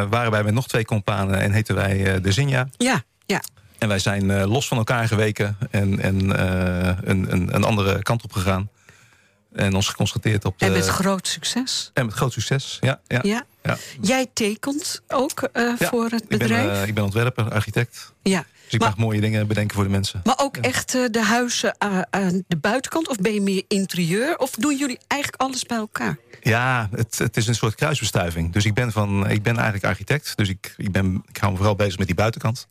[0.09, 2.67] waren wij met nog twee companen en heten wij de Zinja.
[2.77, 3.41] Ja, ja.
[3.83, 8.01] En wij zijn eh, los van elkaar geweken en, en eh, een, een, een andere
[8.03, 8.69] kant op gegaan.
[9.53, 10.65] En ons geconcentreerd op de...
[10.65, 11.91] En met groot succes.
[11.93, 12.99] en met groot succes, ja.
[13.07, 13.43] ja, Ja.
[13.63, 13.77] ja.
[14.01, 16.87] Jij tekent ook eh, Ja, voor het Ik ben, bedrijf?
[16.87, 18.13] ik ben ontwerper, architect.
[18.21, 18.45] ja.
[18.63, 20.21] Dus ik Maar- mag mooie dingen bedenken voor de mensen.
[20.23, 23.07] Maar ook echt de huizen aan, aan de buitenkant?
[23.07, 24.37] Of ben je meer interieur?
[24.37, 26.17] Of doen jullie eigenlijk alles bij elkaar?
[26.41, 28.53] Ja, het, het is een soort kruisbestuiving.
[28.53, 30.33] Dus ik ben, van, ik ben eigenlijk architect.
[30.37, 32.67] Dus ik, ik, ben, ik hou me vooral bezig met die buitenkant.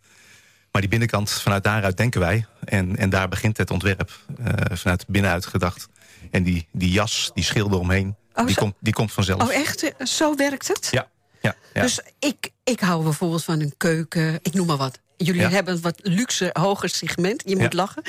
[0.73, 2.47] Maar die binnenkant, vanuit daaruit denken wij.
[2.65, 4.19] En, en daar begint het ontwerp.
[4.45, 5.87] eh, vanuit binnenuit gedacht.
[6.31, 9.43] En die, die jas, die schilder omheen, Oh, die, zo- komt, die komt vanzelf.
[9.43, 9.83] Oh, echt?
[9.97, 10.89] Eh, Zo werkt het?
[10.91, 11.09] Ja,
[11.41, 11.83] ja, ja.
[11.83, 14.39] Dus ik, ik hou bijvoorbeeld van een keuken.
[14.43, 14.99] Ik noem maar wat.
[15.17, 15.49] Jullie Ja.
[15.49, 17.43] hebben een wat luxe, hoger segment.
[17.47, 17.79] Je moet Ja.
[17.79, 18.03] lachen.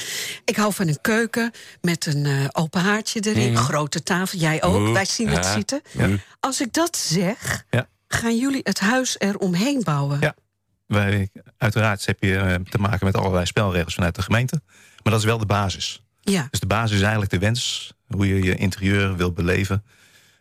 [0.46, 1.52] Ik hou van een keuken
[1.82, 3.58] met een eh, open haartje erin.
[3.58, 4.40] Grote tafel.
[4.40, 4.76] Jij ook.
[4.76, 5.82] Oeh, Wij zien het zitten.
[5.92, 6.10] Ja.
[6.40, 7.88] Als ik dat zeg, Ja.
[8.08, 10.18] gaan jullie het huis eromheen bouwen.
[10.20, 10.36] Ja.
[10.86, 14.62] Wij, uiteraard heb je eh, te maken met allerlei spelregels vanuit de gemeente.
[15.04, 16.04] Maar dat is wel de basis.
[16.22, 16.48] Ja.
[16.50, 17.94] Dus de basis is eigenlijk de wens.
[18.08, 19.84] Hoe je je interieur wil beleven.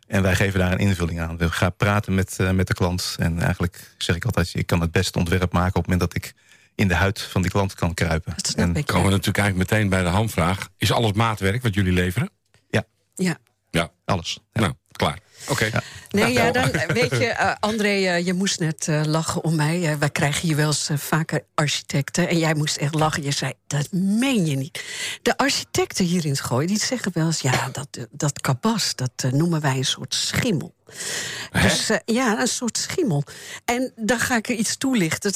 [0.06, 1.36] En wij geven daar een invulling aan.
[1.36, 3.16] We gaan praten met, eh, met de klant.
[3.18, 5.76] En eigenlijk zeg ik altijd, ik kan het beste ontwerp maken...
[5.76, 6.34] op het moment dat ik
[6.74, 8.32] in de huid van die klant kan kruipen.
[8.36, 8.86] Dat En ik.
[8.86, 10.68] Komen we natuurlijk eigenlijk meteen bij de hamvraag.
[10.76, 12.30] Is alles maatwerk wat jullie leveren?
[12.70, 12.84] Ja.
[13.70, 13.90] Ja.
[14.04, 14.38] alles.
[14.52, 14.60] Ja.
[14.60, 15.18] Nou, klaar.
[15.48, 15.70] Oké.
[16.10, 19.54] Nee, ja, dan eh, weet je, eh, André, eh, je moest net eh, lachen om
[19.54, 19.98] mij.
[19.98, 22.28] Wij krijgen hier wel eens vaker architecten.
[22.28, 23.22] En jij moest echt lachen.
[23.22, 24.84] Je zei, dat meen je niet.
[25.22, 27.40] De architecten hier in het Gooi, die zeggen wel eens...
[27.40, 30.74] ja, dat, dat kabas, dat noemen wij een soort schimmel.
[31.52, 33.24] Dus eh, ja, een soort schimmel.
[33.64, 35.32] En dan ga ik er iets toelichten.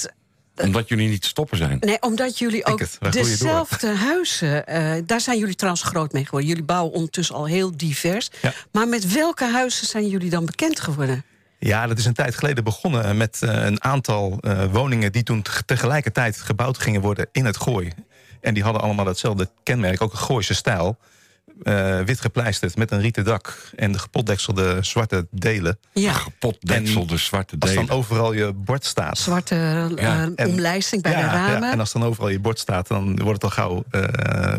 [0.63, 1.77] Omdat jullie niet te stoppen zijn.
[1.81, 4.67] Nee, omdat jullie ook het, dezelfde huizen...
[4.67, 6.49] eh, daar zijn jullie trouwens groot mee geworden.
[6.49, 8.31] Jullie bouwen ondertussen al heel divers.
[8.43, 8.53] Ja.
[8.73, 11.25] Maar met welke huizen zijn jullie dan bekend geworden?
[11.59, 15.13] Ja, dat is een tijd geleden begonnen met eh, een aantal eh, woningen...
[15.13, 17.93] die toen te- tegelijkertijd gebouwd gingen worden in het Gooi.
[18.41, 20.99] En die hadden allemaal hetzelfde kenmerk, ook een Gooise stijl.
[21.63, 25.79] Eh, wit gepleisterd met een rieten dak en de gepotdekselde zwarte delen.
[25.93, 27.87] Ja, Potdekselde zwarte Als delen.
[27.87, 29.19] dan overal je bord staat...
[29.19, 31.61] zwarte eh, Ja, en- omlijsting bij ja, de ramen.
[31.67, 34.03] Ja, en als dan overal je bord staat, dan wordt het al gauw eh,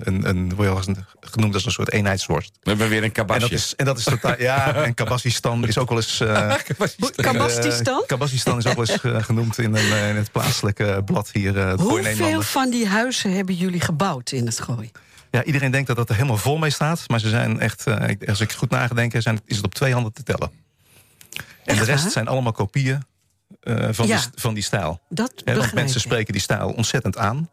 [0.04, 2.52] een, een, word je al eens genoemd als een soort eenheidsworst.
[2.62, 3.40] We hebben weer een En kabasje.
[3.42, 4.36] dat is, en dat is totaal.
[4.40, 6.20] Ja, en Kabassistan is ook wel eens.
[6.20, 11.02] eh eh, Kabassistan is ook wel eens eh, genoemd in, een, eh, in het plaatselijke
[11.06, 11.58] blad hier.
[11.60, 14.92] eh Hoeveel van die huizen hebben jullie gebouwd in het gooi?
[15.38, 17.04] Ja, iedereen denkt dat dat er helemaal vol mee staat.
[17.08, 20.14] Maar ze zijn echt, eh, als ik goed nagedenk, zijn, is het op twee handen
[20.14, 20.52] te tellen.
[21.32, 23.04] En Echt de rest zijn allemaal kopieën
[23.62, 24.18] eh, van, Ja.
[24.18, 25.02] die, van die stijl.
[25.10, 27.50] Dat want mensen spreken die stijl ontzettend aan.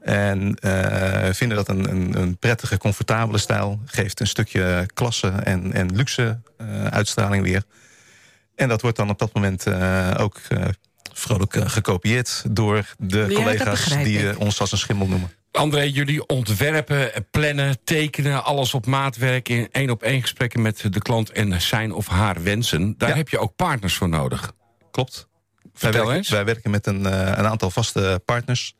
[0.00, 3.80] En eh, vinden dat een, een, een prettige, comfortabele stijl.
[3.84, 6.40] Geeft een stukje klasse en, en luxe
[6.90, 7.62] uitstraling weer.
[8.54, 9.66] En dat wordt dan op dat moment
[10.18, 10.40] ook
[11.12, 14.38] vrolijk gekopieerd door de collega's die ik.
[14.38, 15.30] ons als een schimmel noemen.
[15.52, 19.48] André, jullie ontwerpen, plannen, tekenen, alles op maatwerk...
[19.48, 22.94] in één op één gesprekken met de klant en zijn of haar wensen.
[22.98, 23.14] Daar Ja.
[23.16, 24.52] heb je ook partners voor nodig.
[24.90, 25.28] Klopt.
[25.62, 26.28] Wij Vertel werken, eens.
[26.28, 28.74] wij werken met een, eh, een aantal vaste partners.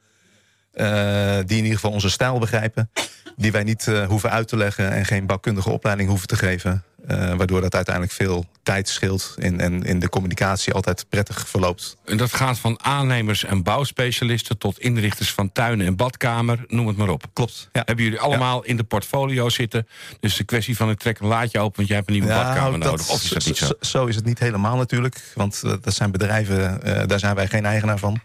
[0.72, 2.90] Eh, die in ieder geval onze stijl begrijpen.
[3.36, 6.84] Die wij niet eh, hoeven uit te leggen en geen bouwkundige opleiding hoeven te geven.
[7.06, 11.96] eh, waardoor dat uiteindelijk veel tijd scheelt en, en in de communicatie altijd prettig verloopt.
[12.04, 14.58] En dat gaat van aannemers en bouwspecialisten...
[14.58, 17.24] tot inrichters van tuinen en badkamer, noem het maar op.
[17.32, 17.68] Klopt.
[17.72, 17.82] Ja.
[17.84, 19.86] Hebben jullie allemaal in de portfolio zitten.
[20.20, 21.76] Dus de kwestie van ik trek een laadje open...
[21.76, 23.08] want jij hebt een nieuwe badkamer dat- nodig.
[23.10, 23.72] Of is dat niet zo?
[23.80, 25.20] Zo is het niet helemaal natuurlijk.
[25.34, 28.20] Want dat zijn bedrijven, daar zijn wij geen eigenaar van.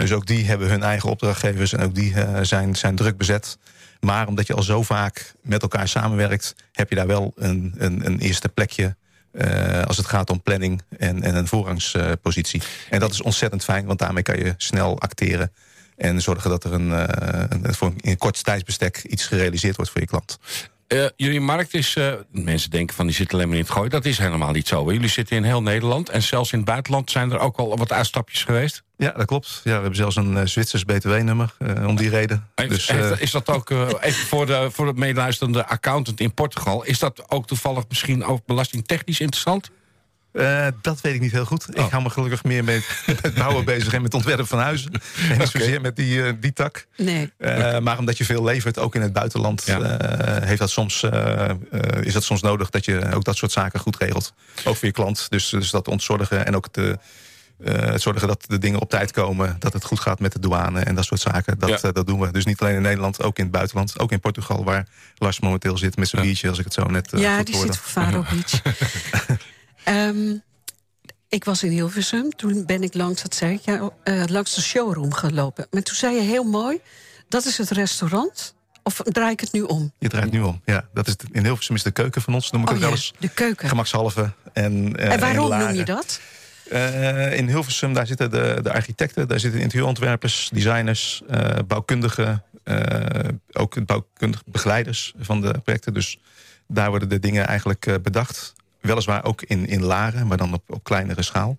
[0.00, 3.58] Dus ook die hebben hun eigen opdrachtgevers en ook die eh, zijn, zijn druk bezet.
[4.00, 8.06] Maar omdat je al zo vaak met elkaar samenwerkt, heb je daar wel een, een,
[8.06, 8.96] een eerste plekje.
[9.32, 12.62] eh, als het gaat om planning en, en een voorrangspositie.
[12.90, 15.52] en dat is ontzettend fijn, want daarmee kan je snel acteren.
[15.96, 20.06] En zorgen dat er een, eh, in een kort tijdsbestek iets gerealiseerd wordt voor je
[20.06, 20.38] klant.
[20.86, 21.96] Eh, jullie markt is...
[21.96, 23.88] eh, mensen denken van die zitten alleen maar in het gooi.
[23.88, 24.92] Dat is helemaal niet zo.
[24.92, 26.08] Jullie zitten in heel Nederland.
[26.08, 28.82] En zelfs in het buitenland zijn er ook al wat uitstapjes geweest.
[28.96, 29.48] Ja, dat klopt.
[29.48, 31.54] Ja, we hebben zelfs een eh, Zwitsers btw-nummer
[31.86, 32.48] om die reden.
[32.54, 33.70] Heeft- Dus, heeft- is dat ook,
[34.00, 36.84] even voor de, voor het meeluisterende accountant in Portugal...
[36.84, 39.70] is dat ook toevallig misschien ook belastingtechnisch interessant?
[40.34, 41.66] Eh, dat weet ik niet heel goed.
[41.76, 41.84] Oh.
[41.84, 42.84] Ik hou me gelukkig meer met,
[43.22, 44.92] met bouwen bezig en met ontwerpen van huizen.
[45.30, 46.86] En niet zozeer met die, eh, die tak.
[46.96, 47.32] Nee.
[47.38, 49.80] Eh, maar omdat je veel levert, ook in het buitenland, Ja.
[49.80, 51.02] eh, heeft dat soms,
[52.00, 54.34] is dat soms nodig dat je ook dat soort zaken goed regelt.
[54.64, 55.26] Ook voor je klant.
[55.30, 56.98] Dus, dus dat ontzorgen en ook de,
[57.64, 59.56] eh, het zorgen dat de dingen op tijd komen.
[59.58, 61.58] Dat het goed gaat met de douane en dat soort zaken.
[61.58, 61.92] Dat, Ja.
[61.92, 62.30] dat doen we.
[62.32, 63.98] Dus niet alleen in Nederland, ook in het buitenland.
[63.98, 64.86] Ook in Portugal, waar
[65.18, 67.54] Lars momenteel zit met zijn biertje, als ik het zo net eh, ja, goed die
[67.56, 67.72] hoorde.
[67.72, 68.62] zit voor Faro Beach.
[69.84, 70.34] Ehm,
[71.28, 72.36] ik was in Hilversum.
[72.36, 75.66] Toen ben ik langs, dat zei ik, ja, eh, langs de showroom gelopen.
[75.70, 76.78] Maar toen zei je heel mooi,
[77.28, 78.54] dat is het restaurant.
[78.82, 79.92] Of draai ik het nu om?
[79.98, 80.60] Je draait nu om.
[80.64, 82.90] Ja, dat is in Hilversum is de keuken van ons, noem ik Oh het wel
[82.92, 83.12] eens.
[83.18, 83.68] de keuken.
[83.68, 84.32] Gemakshalve.
[84.52, 86.20] En, eh, en waarom in noem je dat?
[86.70, 91.22] Eh, in Hilversum, daar zitten de, de architecten, daar zitten interieurontwerpers, designers,
[91.66, 92.44] bouwkundigen,
[93.52, 95.94] ook bouwkundige begeleiders van de projecten.
[95.94, 96.18] Dus
[96.68, 98.52] daar worden de dingen eigenlijk bedacht.
[98.84, 101.58] Weliswaar ook in, in Laren, maar dan op, op kleinere schaal.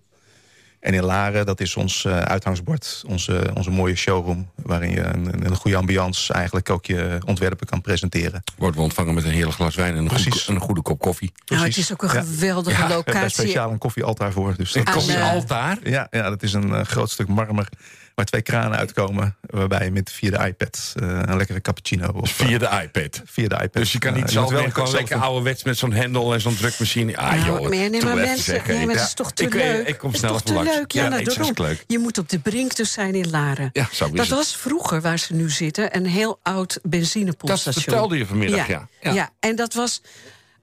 [0.80, 4.50] En in Laren, dat is ons eh, uithangsbord, onze, onze mooie showroom...
[4.62, 8.42] waarin je een, een goede ambiance eigenlijk ook je ontwerpen kan presenteren.
[8.56, 10.44] Worden we ontvangen met een heerlijk glas wijn en een, Precies.
[10.44, 11.32] goede, een goede kop koffie.
[11.46, 12.20] Nou, het is ook een Ja.
[12.20, 13.42] geweldige Ja, We hebben daar locatie.
[13.42, 14.54] speciaal een koffiealtaar voor.
[14.56, 15.78] Dus Een dat eh, koffiealtaar?
[15.82, 17.68] Ja, ja, dat is een eh, groot stuk marmer
[18.16, 19.36] waar twee kranen uitkomen.
[19.40, 22.08] Waarbij je met via de iPad eh, een lekkere cappuccino...
[22.08, 23.22] Of, Via de iPad.
[23.24, 23.72] via de iPad.
[23.72, 26.40] Dus je kan eh, niet je zelf wel gewoon lekker ouderwets met zo'n hendel en
[26.40, 27.16] zo'n drukmachine.
[27.16, 29.54] Ah, Nou, joh, maar nee, doe maar mensen, nee, maar het is toch te ik,
[29.54, 29.86] eh, leuk.
[29.88, 30.78] Ik kom Het snel is toch even te langs.
[30.80, 30.92] leuk?
[30.92, 31.66] Ja, Ja, nou, nee, het is daarom.
[31.66, 31.84] leuk.
[31.86, 33.70] Je moet op de brink dus zijn in Laren.
[33.72, 34.28] Ja, zo is dat het.
[34.36, 37.82] was vroeger waar ze nu zitten, een heel oud Dat benzinepompstation.
[37.84, 38.88] vertelde je vanmiddag, ja.
[39.00, 39.12] Ja.
[39.12, 40.00] ja, en dat was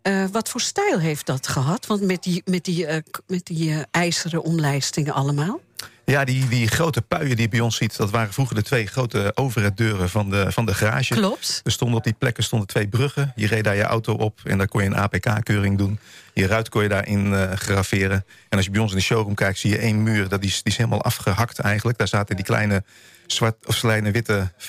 [0.01, 1.85] Eh, wat voor stijl heeft dat gehad?
[1.85, 2.97] Want met die, met die, eh,
[3.27, 5.59] met die eh, ijzeren omlijstingen allemaal.
[6.05, 7.97] Ja, die, die grote puien die je bij ons ziet...
[7.97, 11.13] dat waren vroeger de twee grote overheaddeuren van de, van de garage.
[11.13, 11.61] Klopt.
[11.63, 13.31] Er stonden op die plekken stonden twee bruggen.
[13.35, 15.99] Je reed daar je auto op en daar kon je een APK-keuring doen.
[16.33, 18.25] Je ruit kon je daarin eh graveren.
[18.49, 20.27] En als je bij ons in de showroom kijkt, zie je één muur.
[20.27, 21.97] Dat is, die is helemaal afgehakt eigenlijk.
[21.97, 22.83] Daar zaten die kleine
[23.27, 24.65] zwart of kleine witte 15-15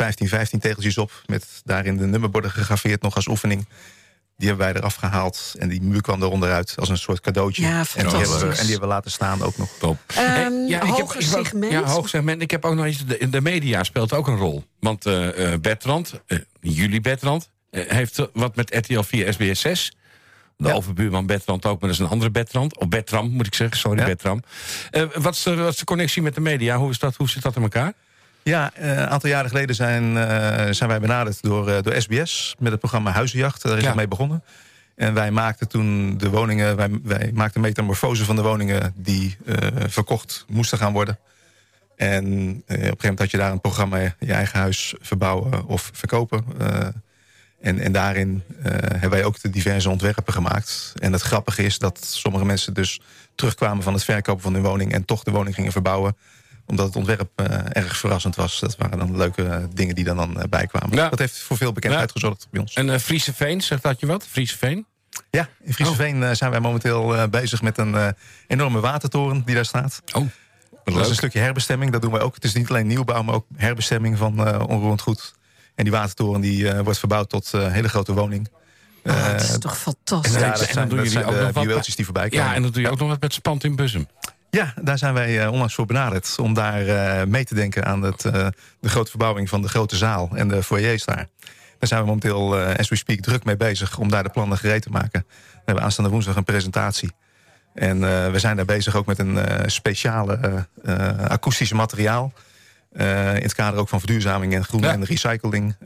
[0.61, 1.23] tegeltjes op...
[1.27, 3.67] met daarin de nummerborden gegraveerd nog als oefening.
[4.37, 5.55] Die hebben wij eraf gehaald.
[5.59, 7.63] En die muur kwam er onderuit als een soort cadeautje.
[7.63, 9.69] Ja, en, die hebben, en die hebben we laten staan ook nog.
[9.79, 9.99] Top.
[10.07, 11.73] Ehm, hoger ik segment.
[11.73, 12.43] Ja, hoog segment.
[12.43, 13.07] Ik heb ook nog iets.
[13.07, 14.65] De, de media speelt ook een rol.
[14.81, 19.93] Want eh eh, Bertrand, eh, jullie Bertrand, heeft wat met RTL 4 SBS 6.
[20.57, 20.75] De Ja.
[20.75, 22.79] overbuurman Bertrand ook, maar dat is een andere Bertrand.
[22.79, 23.77] Of Bertram, moet ik zeggen.
[23.77, 24.05] Sorry, Ja.
[24.05, 24.43] Bertram.
[24.91, 26.77] Eh, wat, is de, wat is de connectie met de media?
[26.77, 27.93] Hoe, is dat, hoe zit dat in elkaar?
[28.45, 32.55] Ja, eh, een aantal jaren geleden zijn, eh, zijn wij benaderd door, eh, door SBS...
[32.59, 33.63] met het programma Huizenjacht.
[33.63, 33.95] Daar is Ja.
[33.95, 34.45] mee begonnen.
[34.97, 36.77] En wij maakten toen de woningen...
[36.77, 38.93] wij, wij maakten metamorfose van de woningen...
[38.97, 39.37] die
[39.87, 41.19] verkocht moesten gaan worden.
[41.97, 43.99] En op een gegeven moment had je daar een programma...
[44.19, 46.45] je eigen huis verbouwen of verkopen.
[47.61, 50.93] en, en daarin hebben wij ook de diverse ontwerpen gemaakt.
[50.99, 53.01] En het grappige is dat sommige mensen dus
[53.35, 53.83] terugkwamen...
[53.83, 54.93] van het verkopen van hun woning...
[54.93, 56.17] en toch de woning gingen verbouwen
[56.67, 58.61] omdat het ontwerp eh, erg verrassend was.
[58.61, 60.97] Dat waren dan leuke eh, dingen die dan, dan eh, bijkwamen.
[60.97, 61.09] Ja.
[61.09, 62.13] Dat heeft voor veel bekendheid Ja.
[62.13, 62.75] gezorgd bij ons.
[62.75, 64.27] En eh Friese Veen, zegt dat je wat?
[64.27, 64.87] Friese Veen?
[65.31, 68.09] Ja, in Frieseveen eh, zijn wij momenteel eh, bezig met een eh,
[68.47, 70.03] enorme watertoren die daar staat.
[70.13, 70.27] Oh,
[70.85, 71.93] Dat is een stukje herbestemming.
[71.93, 72.35] Dat doen wij ook.
[72.35, 75.35] Het is niet alleen nieuwbouw, maar ook herbestemming van eh onroerend goed.
[75.75, 78.49] En die watertoren die, eh, wordt verbouwd tot eh, een hele grote woning.
[79.05, 80.33] Ah, het is toch En fantastisch.
[80.33, 82.45] dan- ja, en dat dan doen dat jullie zijn ook nog wat- die voorbij komen.
[82.47, 84.07] Ja, en dan doe je ook nog wat met spant in Bussum.
[84.55, 86.39] Ja, daar zijn wij eh, onlangs voor benaderd.
[86.39, 88.47] Om daar eh, mee te denken aan het, eh,
[88.81, 91.29] de grote verbouwing van de grote zaal en de foyers daar.
[91.79, 94.83] Daar zijn we momenteel, as we speak, druk mee bezig om daar de plannen gereed
[94.83, 95.25] te maken.
[95.29, 97.11] We hebben aanstaande woensdag een presentatie.
[97.75, 98.01] En
[98.33, 102.33] we zijn daar bezig ook met een eh, speciale eh, akoestische materiaal.
[102.93, 103.05] In
[103.43, 104.93] het kader ook van verduurzaming en groen Ja.
[104.93, 105.77] en recycling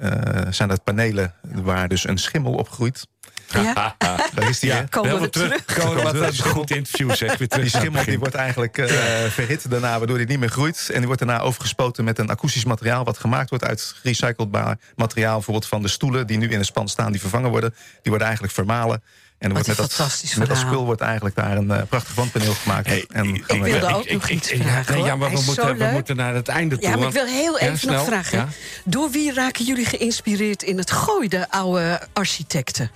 [0.51, 3.07] zijn dat panelen waar dus een schimmel op groeit.
[3.53, 3.95] Ja?
[4.35, 4.89] Daar is die?
[4.89, 5.65] Komen we terug?
[5.65, 6.45] Komen we Komen we wat terug.
[6.45, 7.39] een goed interview, zeg.
[7.39, 8.87] Weer terug Die schimmel die wordt eigenlijk eh,
[9.31, 10.89] verhit daarna, waardoor die niet meer groeit.
[10.91, 13.05] En die wordt daarna overgespoten met een akoestisch materiaal...
[13.05, 15.35] wat gemaakt wordt uit recyclebaar materiaal.
[15.35, 17.71] Bijvoorbeeld van de stoelen die nu in de span staan, die vervangen worden.
[17.71, 19.03] Die worden eigenlijk vermalen.
[19.39, 21.83] En er wordt een met dat, fantastisch met dat spul wordt eigenlijk daar een eh,
[21.89, 22.87] prachtig wandpaneel gemaakt.
[22.87, 25.89] Hey, en ik- wilde ook nog iets ja, vragen, nee, ja, maar we moeten, we
[25.93, 26.91] moeten naar het einde toe.
[26.91, 28.39] Ja, maar ik wil heel Ja, even snel, nog vragen.
[28.39, 28.49] ja.
[28.85, 32.91] Door wie raken jullie geïnspireerd in het gooi, de oude architecten?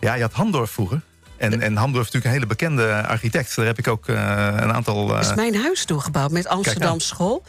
[0.00, 1.00] Ja, je had Hamdorf vroeger.
[1.36, 3.56] En, en Hamdorf is natuurlijk een hele bekende architect.
[3.56, 4.16] Daar heb ik ook eh,
[4.56, 5.14] een aantal...
[5.14, 7.00] Eh, is mijn huis doorgebouwd met Amsterdam.
[7.00, 7.42] School.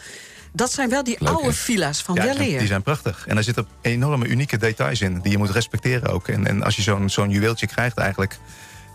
[0.53, 1.53] Dat zijn wel die Leuk, oude hè?
[1.53, 3.27] villa's van Ja, die zijn, die zijn prachtig.
[3.27, 6.27] En daar zitten enorme unieke details in die je moet respecteren ook.
[6.27, 8.37] En, en als je zo'n zo'n juweeltje krijgt eigenlijk...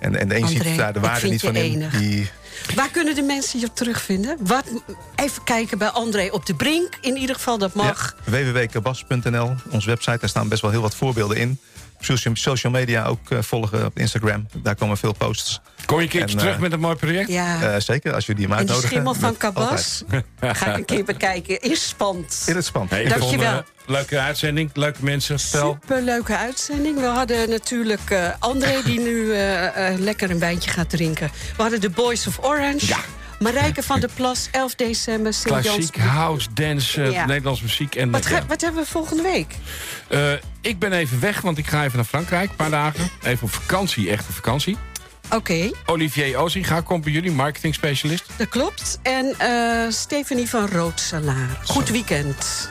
[0.00, 1.88] en, en de een André, ziet daar de waarde niet van in...
[1.98, 2.30] Die,
[2.74, 4.36] Waar kunnen de mensen je terugvinden?
[4.40, 4.64] Wat,
[5.14, 6.98] even kijken bij André op de Brink.
[7.00, 8.16] In ieder geval, dat mag.
[8.24, 10.18] Ja, www.kabas.nl, onze website.
[10.18, 11.58] Daar staan best wel heel wat voorbeelden in.
[12.04, 14.46] Social, social media ook eh, volgen op Instagram.
[14.62, 15.60] Daar komen veel posts.
[15.86, 17.28] Kom je een keertje En, terug eh, met een mooi project?
[17.28, 17.62] Ja.
[17.62, 18.88] Eh, zeker, als jullie hem en de uitnodigen.
[18.90, 20.02] schimmel van Kabas.
[20.40, 21.60] Ga ik een keer bekijken.
[21.60, 22.42] Is spannend.
[22.46, 22.90] In het spand.
[22.90, 23.52] Hey, Dankjewel.
[23.52, 25.38] vond, eh, leuke uitzending, leuke mensen.
[25.38, 26.98] Superleuke uitzending.
[27.00, 29.26] We hadden natuurlijk eh, André die nu
[29.98, 31.30] lekker een wijntje gaat drinken.
[31.56, 32.86] We hadden de Boys of Orange.
[32.86, 32.98] Ja.
[33.42, 35.66] Marijke van der Plas, 11 december, Sint-Jans.
[35.66, 37.26] Klassiek, house, dance, eh, Ja.
[37.26, 37.94] Nederlands muziek.
[37.94, 39.54] En, Wat, eh, ga- wat hebben we volgende week?
[40.08, 42.50] Eh, ik ben even weg, want ik ga even naar Frankrijk.
[42.50, 43.10] Een paar dagen.
[43.22, 44.76] Even op vakantie, echte vakantie.
[45.30, 48.24] Oké, Olivier Ozinga komt bij jullie, marketing specialist.
[48.36, 48.98] dat klopt.
[49.02, 49.34] En
[49.92, 51.58] Stephanie van Roodsalaar.
[51.64, 52.70] Goed weekend.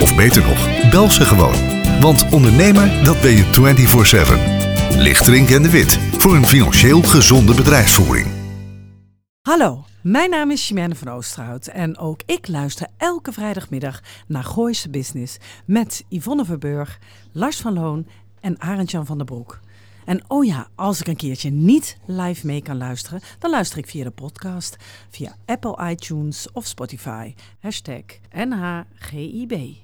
[0.00, 1.54] Of beter nog, bel ze gewoon.
[2.00, 3.44] Want ondernemer, dat ben je
[4.90, 4.98] 24-7.
[4.98, 8.26] Lichtering en de Wit, voor een financieel gezonde bedrijfsvoering.
[9.42, 14.90] Hallo, mijn naam is Chimène van Oosterhout en ook ik luister elke vrijdagmiddag naar Gooise
[14.90, 15.36] Business
[15.66, 16.98] met Yvonne Verburg,
[17.32, 18.06] Lars van Loon
[18.40, 19.60] en Arend-Jan van der Broek.
[20.04, 23.86] En oh ja, als ik een keertje niet live mee kan luisteren, dan luister ik
[23.86, 24.76] via de podcast,
[25.10, 27.34] via Apple iTunes of Spotify.
[27.58, 29.83] Hashtag NHGIB.